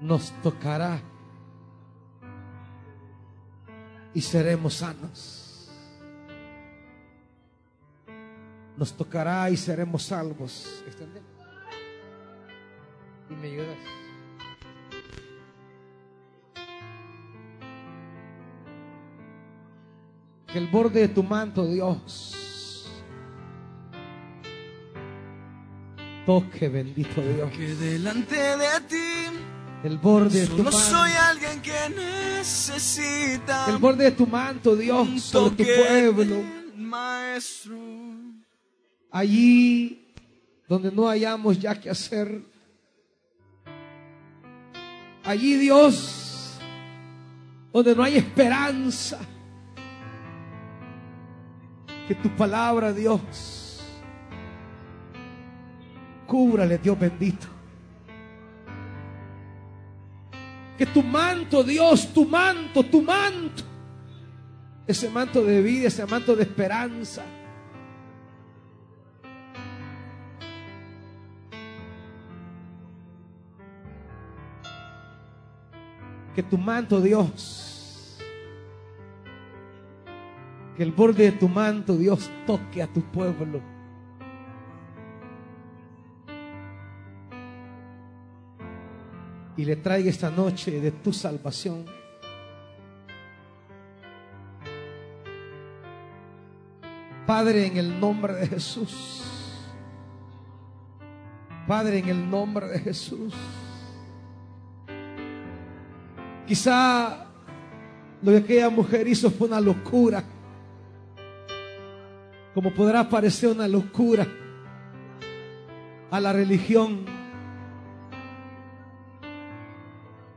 [0.00, 0.98] Nos tocará
[4.14, 5.70] y seremos sanos.
[8.78, 10.82] Nos tocará y seremos salvos.
[10.86, 11.20] Extende.
[13.28, 13.99] Y me ayudas.
[20.52, 22.36] Que el borde de tu manto, Dios,
[26.26, 27.50] Toque, bendito Dios.
[27.52, 29.38] que delante de ti
[29.82, 30.72] El borde de tu manto.
[30.78, 31.72] soy alguien que
[32.38, 36.42] necesita El borde de tu manto, Dios, sobre tu pueblo.
[36.76, 37.76] maestro.
[39.10, 40.12] Allí
[40.68, 42.42] donde no hayamos ya que hacer.
[45.24, 46.58] Allí, Dios,
[47.72, 49.18] donde no hay esperanza.
[52.10, 53.80] Que tu palabra, Dios,
[56.26, 57.46] cúbrale, Dios bendito.
[60.76, 63.62] Que tu manto, Dios, tu manto, tu manto,
[64.88, 67.22] ese manto de vida, ese manto de esperanza,
[76.34, 77.69] que tu manto, Dios,
[80.80, 83.60] que el borde de tu manto, Dios, toque a tu pueblo.
[89.58, 91.84] Y le traiga esta noche de tu salvación.
[97.26, 99.22] Padre, en el nombre de Jesús.
[101.68, 103.34] Padre, en el nombre de Jesús.
[106.46, 107.26] Quizá
[108.22, 110.24] lo que aquella mujer hizo fue una locura.
[112.54, 114.26] Como podrá parecer una locura
[116.10, 117.04] a la religión.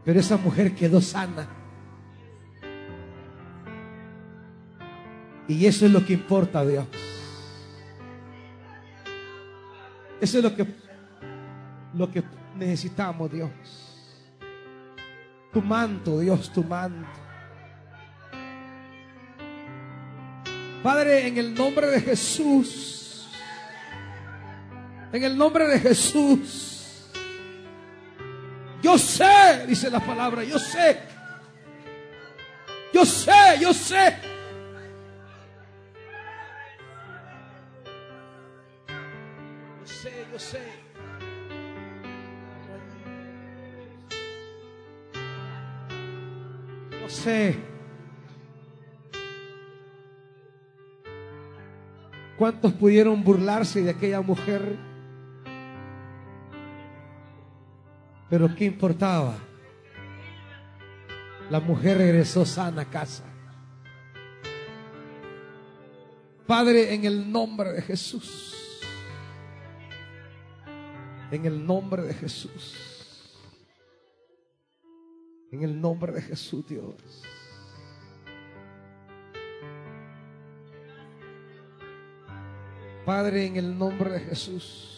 [0.05, 1.47] Pero esa mujer quedó sana.
[5.47, 6.87] Y eso es lo que importa Dios.
[10.21, 10.65] Eso es lo que,
[11.93, 12.23] lo que
[12.55, 13.49] necesitamos, Dios.
[15.51, 17.22] Tu manto, Dios, tu manto.
[20.83, 23.29] Padre, en el nombre de Jesús.
[25.13, 26.73] En el nombre de Jesús.
[28.81, 30.99] Yo sé, dice la palabra, yo sé.
[32.93, 33.31] Yo sé,
[33.61, 34.17] yo sé.
[39.79, 40.61] Yo sé, yo sé.
[47.01, 47.72] Yo sé.
[52.37, 54.77] ¿Cuántos pudieron burlarse de aquella mujer?
[58.29, 59.37] Pero ¿qué importaba?
[61.49, 63.23] La mujer regresó sana a casa.
[66.47, 68.81] Padre, en el nombre de Jesús.
[71.31, 72.75] En el nombre de Jesús.
[75.51, 76.95] En el nombre de Jesús, Dios.
[83.05, 84.89] Padre, en el nombre de Jesús.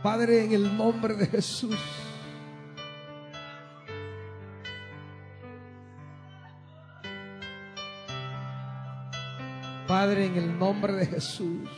[0.00, 1.76] Padre, en el nombre de Jesús.
[9.88, 11.68] Padre, en el nombre de Jesús.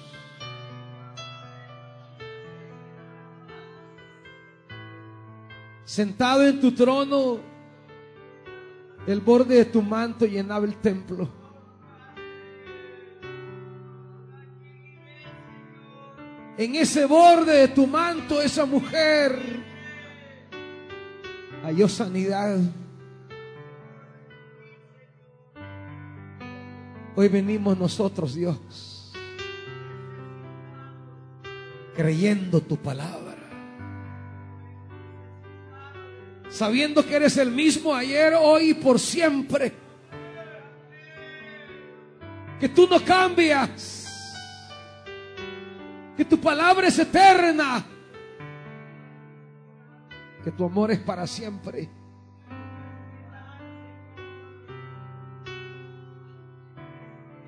[5.87, 7.39] Sentado en tu trono,
[9.07, 11.40] el borde de tu manto llenaba el templo.
[16.61, 19.35] En ese borde de tu manto, esa mujer
[21.63, 22.59] halló sanidad.
[27.17, 29.11] Hoy venimos nosotros, Dios,
[31.97, 33.39] creyendo tu palabra.
[36.51, 39.73] Sabiendo que eres el mismo ayer, hoy y por siempre.
[42.61, 44.00] Que tú no cambias.
[46.31, 47.85] Tu palabra es eterna.
[50.45, 51.91] Que tu amor es para siempre.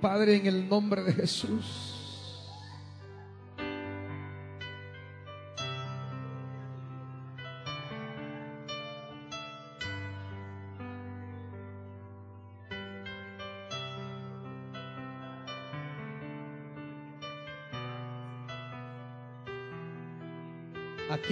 [0.00, 2.01] Padre, en el nombre de Jesús.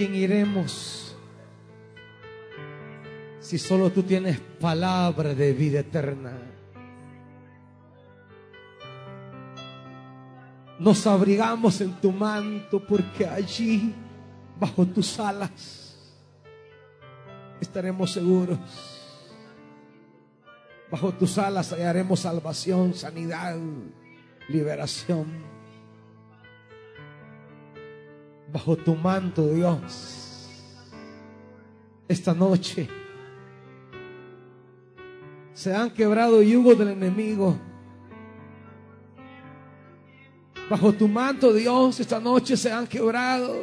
[0.01, 1.15] Quién iremos
[3.39, 6.31] si solo tú tienes palabra de vida eterna?
[10.79, 13.93] Nos abrigamos en tu manto porque allí,
[14.59, 15.95] bajo tus alas,
[17.59, 18.57] estaremos seguros.
[20.89, 23.55] Bajo tus alas hallaremos salvación, sanidad,
[24.49, 25.50] liberación.
[28.51, 30.49] Bajo tu manto, Dios,
[32.07, 32.89] esta noche
[35.53, 37.57] se han quebrado yugos del enemigo.
[40.69, 43.55] Bajo tu manto, Dios, esta noche se han quebrado.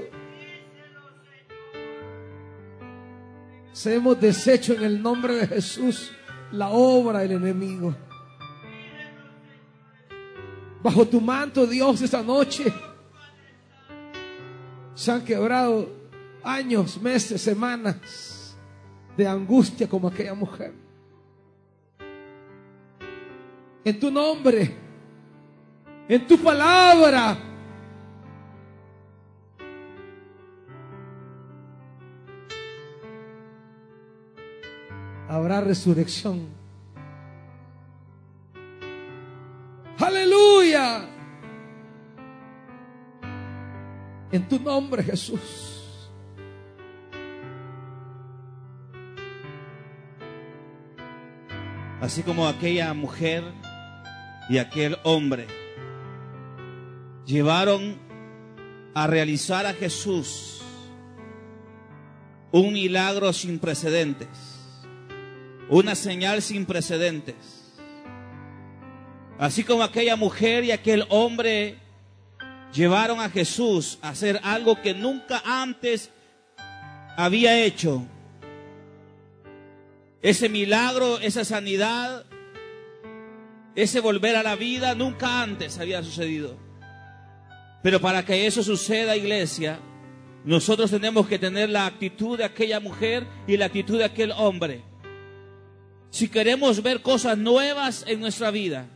[3.73, 6.12] Se hemos deshecho en el nombre de Jesús
[6.52, 7.94] la obra del enemigo.
[10.82, 12.73] Bajo tu manto, Dios, esta noche
[14.98, 15.88] se han quebrado
[16.42, 18.58] años, meses, semanas
[19.16, 20.74] de angustia como aquella mujer.
[23.84, 24.74] En tu nombre,
[26.08, 27.38] en tu palabra.
[35.28, 36.57] Habrá resurrección.
[44.30, 45.40] En tu nombre, Jesús.
[52.00, 53.42] Así como aquella mujer
[54.48, 55.46] y aquel hombre
[57.26, 57.98] llevaron
[58.94, 60.62] a realizar a Jesús
[62.52, 64.28] un milagro sin precedentes,
[65.68, 67.74] una señal sin precedentes.
[69.38, 71.78] Así como aquella mujer y aquel hombre
[72.72, 76.10] llevaron a Jesús a hacer algo que nunca antes
[77.16, 78.06] había hecho.
[80.20, 82.24] Ese milagro, esa sanidad,
[83.74, 86.56] ese volver a la vida nunca antes había sucedido.
[87.82, 89.78] Pero para que eso suceda, iglesia,
[90.44, 94.82] nosotros tenemos que tener la actitud de aquella mujer y la actitud de aquel hombre.
[96.10, 98.88] Si queremos ver cosas nuevas en nuestra vida,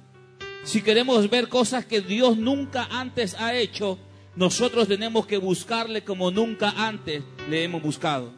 [0.62, 3.98] si queremos ver cosas que Dios nunca antes ha hecho,
[4.36, 8.32] nosotros tenemos que buscarle como nunca antes le hemos buscado.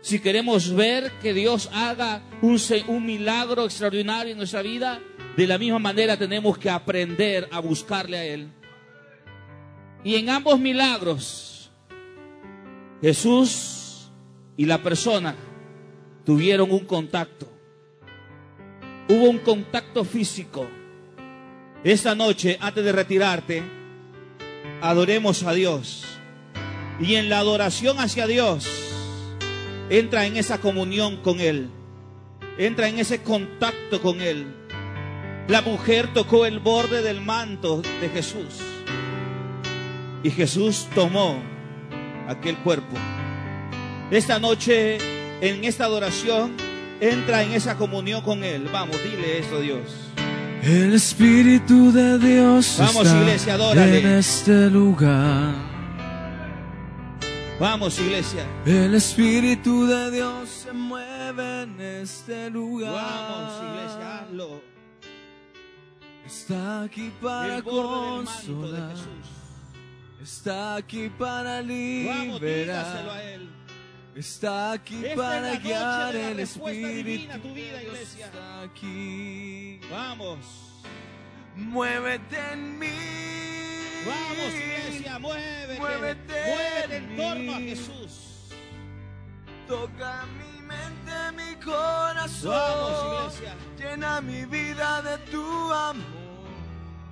[0.00, 2.58] Si queremos ver que Dios haga un,
[2.88, 5.00] un, milagro extraordinario en nuestra vida,
[5.36, 8.48] de la misma manera tenemos que aprender a buscarle a Él.
[10.04, 11.70] Y en ambos milagros,
[13.02, 14.10] Jesús
[14.56, 15.34] y la persona
[16.24, 17.48] tuvieron un contacto.
[19.08, 20.66] Hubo un contacto físico.
[21.86, 23.62] Esta noche, antes de retirarte,
[24.82, 26.04] adoremos a Dios.
[26.98, 28.68] Y en la adoración hacia Dios,
[29.88, 31.70] entra en esa comunión con Él.
[32.58, 34.46] Entra en ese contacto con Él.
[35.46, 38.58] La mujer tocó el borde del manto de Jesús.
[40.24, 41.40] Y Jesús tomó
[42.26, 42.96] aquel cuerpo.
[44.10, 44.98] Esta noche,
[45.40, 46.56] en esta adoración,
[47.00, 48.68] entra en esa comunión con Él.
[48.72, 50.05] Vamos, dile eso, Dios.
[50.66, 54.00] El Espíritu de Dios Vamos, está iglesia, adórale.
[54.00, 55.54] en este lugar.
[57.60, 58.44] Vamos, iglesia.
[58.64, 62.94] El Espíritu de Dios se mueve en este lugar.
[62.94, 64.60] Vamos, iglesia, hazlo.
[66.26, 68.96] Está aquí para consolar.
[70.20, 73.22] Está aquí para Vamos, dígaselo a liberar.
[73.22, 73.55] Él.
[74.16, 76.88] Está aquí Esta para guiar el Espíritu.
[76.88, 78.26] divina tu vida, iglesia.
[78.26, 79.78] Está aquí.
[79.90, 80.38] Vamos.
[81.54, 82.88] Muévete en mí.
[84.06, 85.78] Vamos, iglesia, muévete.
[85.78, 87.58] Muévete Muévete en en torno a.
[87.58, 88.54] Jesús.
[89.68, 92.52] Toca mi mente, mi corazón.
[92.52, 93.54] Vamos, iglesia.
[93.78, 96.06] Llena mi vida de tu amor.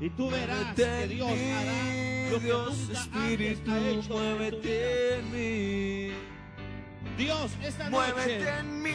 [0.00, 4.22] Y tú verás Muévete que Dios hará lo que Dios nunca Espíritu, antes ha hecho
[4.22, 6.33] en muévete en mí.
[7.16, 8.90] Dios, esta Muévete noche en mí.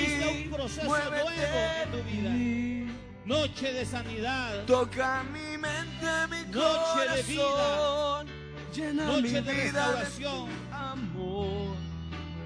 [0.00, 2.30] inicia un proceso nuevo en tu vida.
[2.30, 2.86] mí.
[3.24, 4.64] Noche de sanidad.
[4.66, 7.42] Toca mi mente, mi Noche de vida.
[7.44, 8.26] corazón.
[8.74, 10.48] Llena Noche mi de vida restauración.
[10.48, 11.76] de tu amor.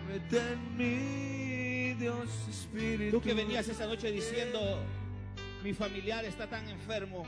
[0.06, 3.16] Muévete en mí, Dios Espíritu.
[3.19, 4.78] Tú que venías esta noche diciendo,
[5.65, 7.24] mi familiar está tan enfermo.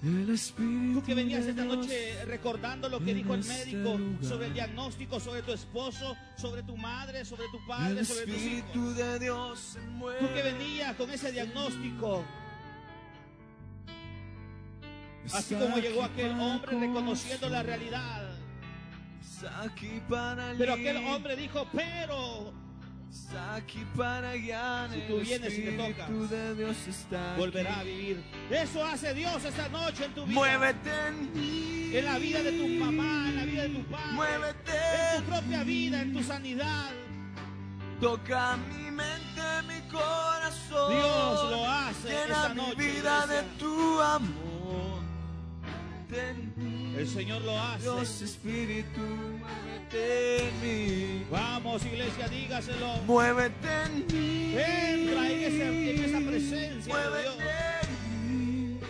[0.00, 5.20] Tú que venías esta noche recordando lo que dijo el este médico sobre el diagnóstico,
[5.20, 9.76] sobre tu esposo, sobre tu madre, sobre tu padre, sobre tus hijos.
[10.20, 12.24] Tú que venías con ese diagnóstico,
[15.34, 18.30] así como llegó aquel hombre reconociendo la realidad.
[20.56, 22.54] Pero aquel hombre dijo, pero
[23.54, 24.90] aquí para guiar.
[24.90, 28.22] Si tú vienes y Espíritu tocas, volverá a vivir.
[28.50, 30.34] Eso hace Dios esta noche en tu vida.
[30.34, 31.96] Muévete en mí.
[31.96, 34.12] En la vida de tu mamá, en la vida de tu padre.
[34.12, 34.72] Muévete
[35.16, 36.90] En tu propia vida, en tu sanidad.
[38.00, 40.92] Toca mi mente, mi corazón.
[40.92, 43.26] Dios lo hace Llena esta mi noche, vida iglesia.
[43.26, 45.00] de tu amor.
[46.08, 46.49] Muévete en mí.
[47.00, 47.82] El Señor lo hace.
[47.82, 51.26] Dios Espíritu, muévete en mí.
[51.30, 52.96] Vamos, iglesia, dígaselo.
[53.06, 54.54] Muévete en mí.
[54.54, 57.36] Entra en, esa presencia de Dios.
[57.82, 58.80] en mí.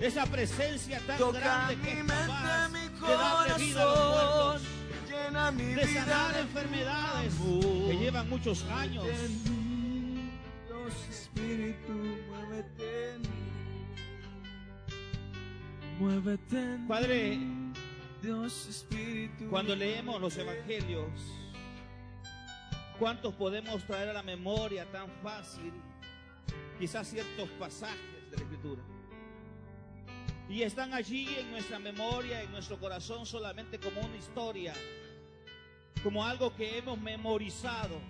[0.00, 3.84] Esa presencia tan Toca grande mi que es mente, capaz mi de darle vida a
[3.84, 4.32] los corazón.
[4.32, 4.62] muertos.
[5.10, 7.86] Llena mi De sanar de enfermedades amor.
[7.90, 9.04] que llevan muchos años.
[9.06, 10.30] En mí.
[10.68, 11.92] Dios Espíritu,
[12.30, 13.28] muévete en mí.
[16.02, 16.80] Muévete.
[16.88, 17.38] Padre,
[18.20, 19.48] Dios Espíritu.
[19.48, 21.08] cuando leemos los evangelios,
[22.98, 25.72] ¿cuántos podemos traer a la memoria tan fácil
[26.76, 28.82] quizás ciertos pasajes de la Escritura?
[30.48, 34.74] Y están allí en nuestra memoria, en nuestro corazón solamente como una historia,
[36.02, 38.00] como algo que hemos memorizado.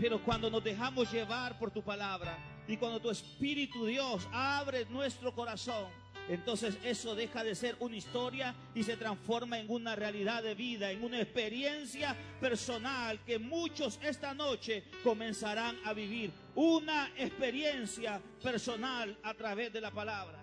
[0.00, 2.36] Pero cuando nos dejamos llevar por tu palabra
[2.66, 5.86] y cuando tu Espíritu Dios abre nuestro corazón,
[6.28, 10.90] entonces eso deja de ser una historia y se transforma en una realidad de vida,
[10.90, 16.30] en una experiencia personal que muchos esta noche comenzarán a vivir.
[16.54, 20.38] Una experiencia personal a través de la palabra.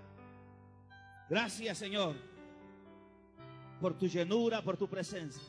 [1.30, 2.16] Gracias Señor
[3.80, 5.44] por tu llenura, por tu presencia.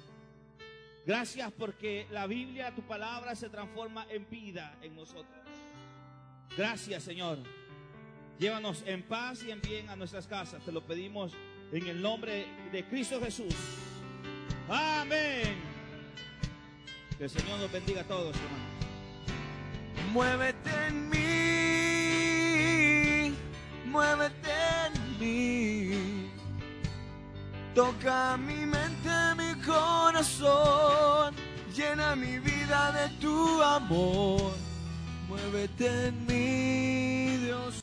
[1.06, 5.46] Gracias porque la Biblia, tu palabra, se transforma en vida en nosotros.
[6.56, 7.38] Gracias, Señor.
[8.38, 10.62] Llévanos en paz y en bien a nuestras casas.
[10.62, 11.32] Te lo pedimos
[11.72, 13.54] en el nombre de Cristo Jesús.
[14.68, 15.56] Amén.
[17.16, 18.76] Que el Señor nos bendiga a todos, hermanos.
[20.12, 21.16] Muévete en mí,
[23.86, 24.50] muévete
[24.86, 26.30] en mí.
[27.74, 31.34] Toca mi mente, mi corazón,
[31.74, 34.52] llena mi vida de tu amor.
[35.28, 37.74] Muévete en mí, Dios.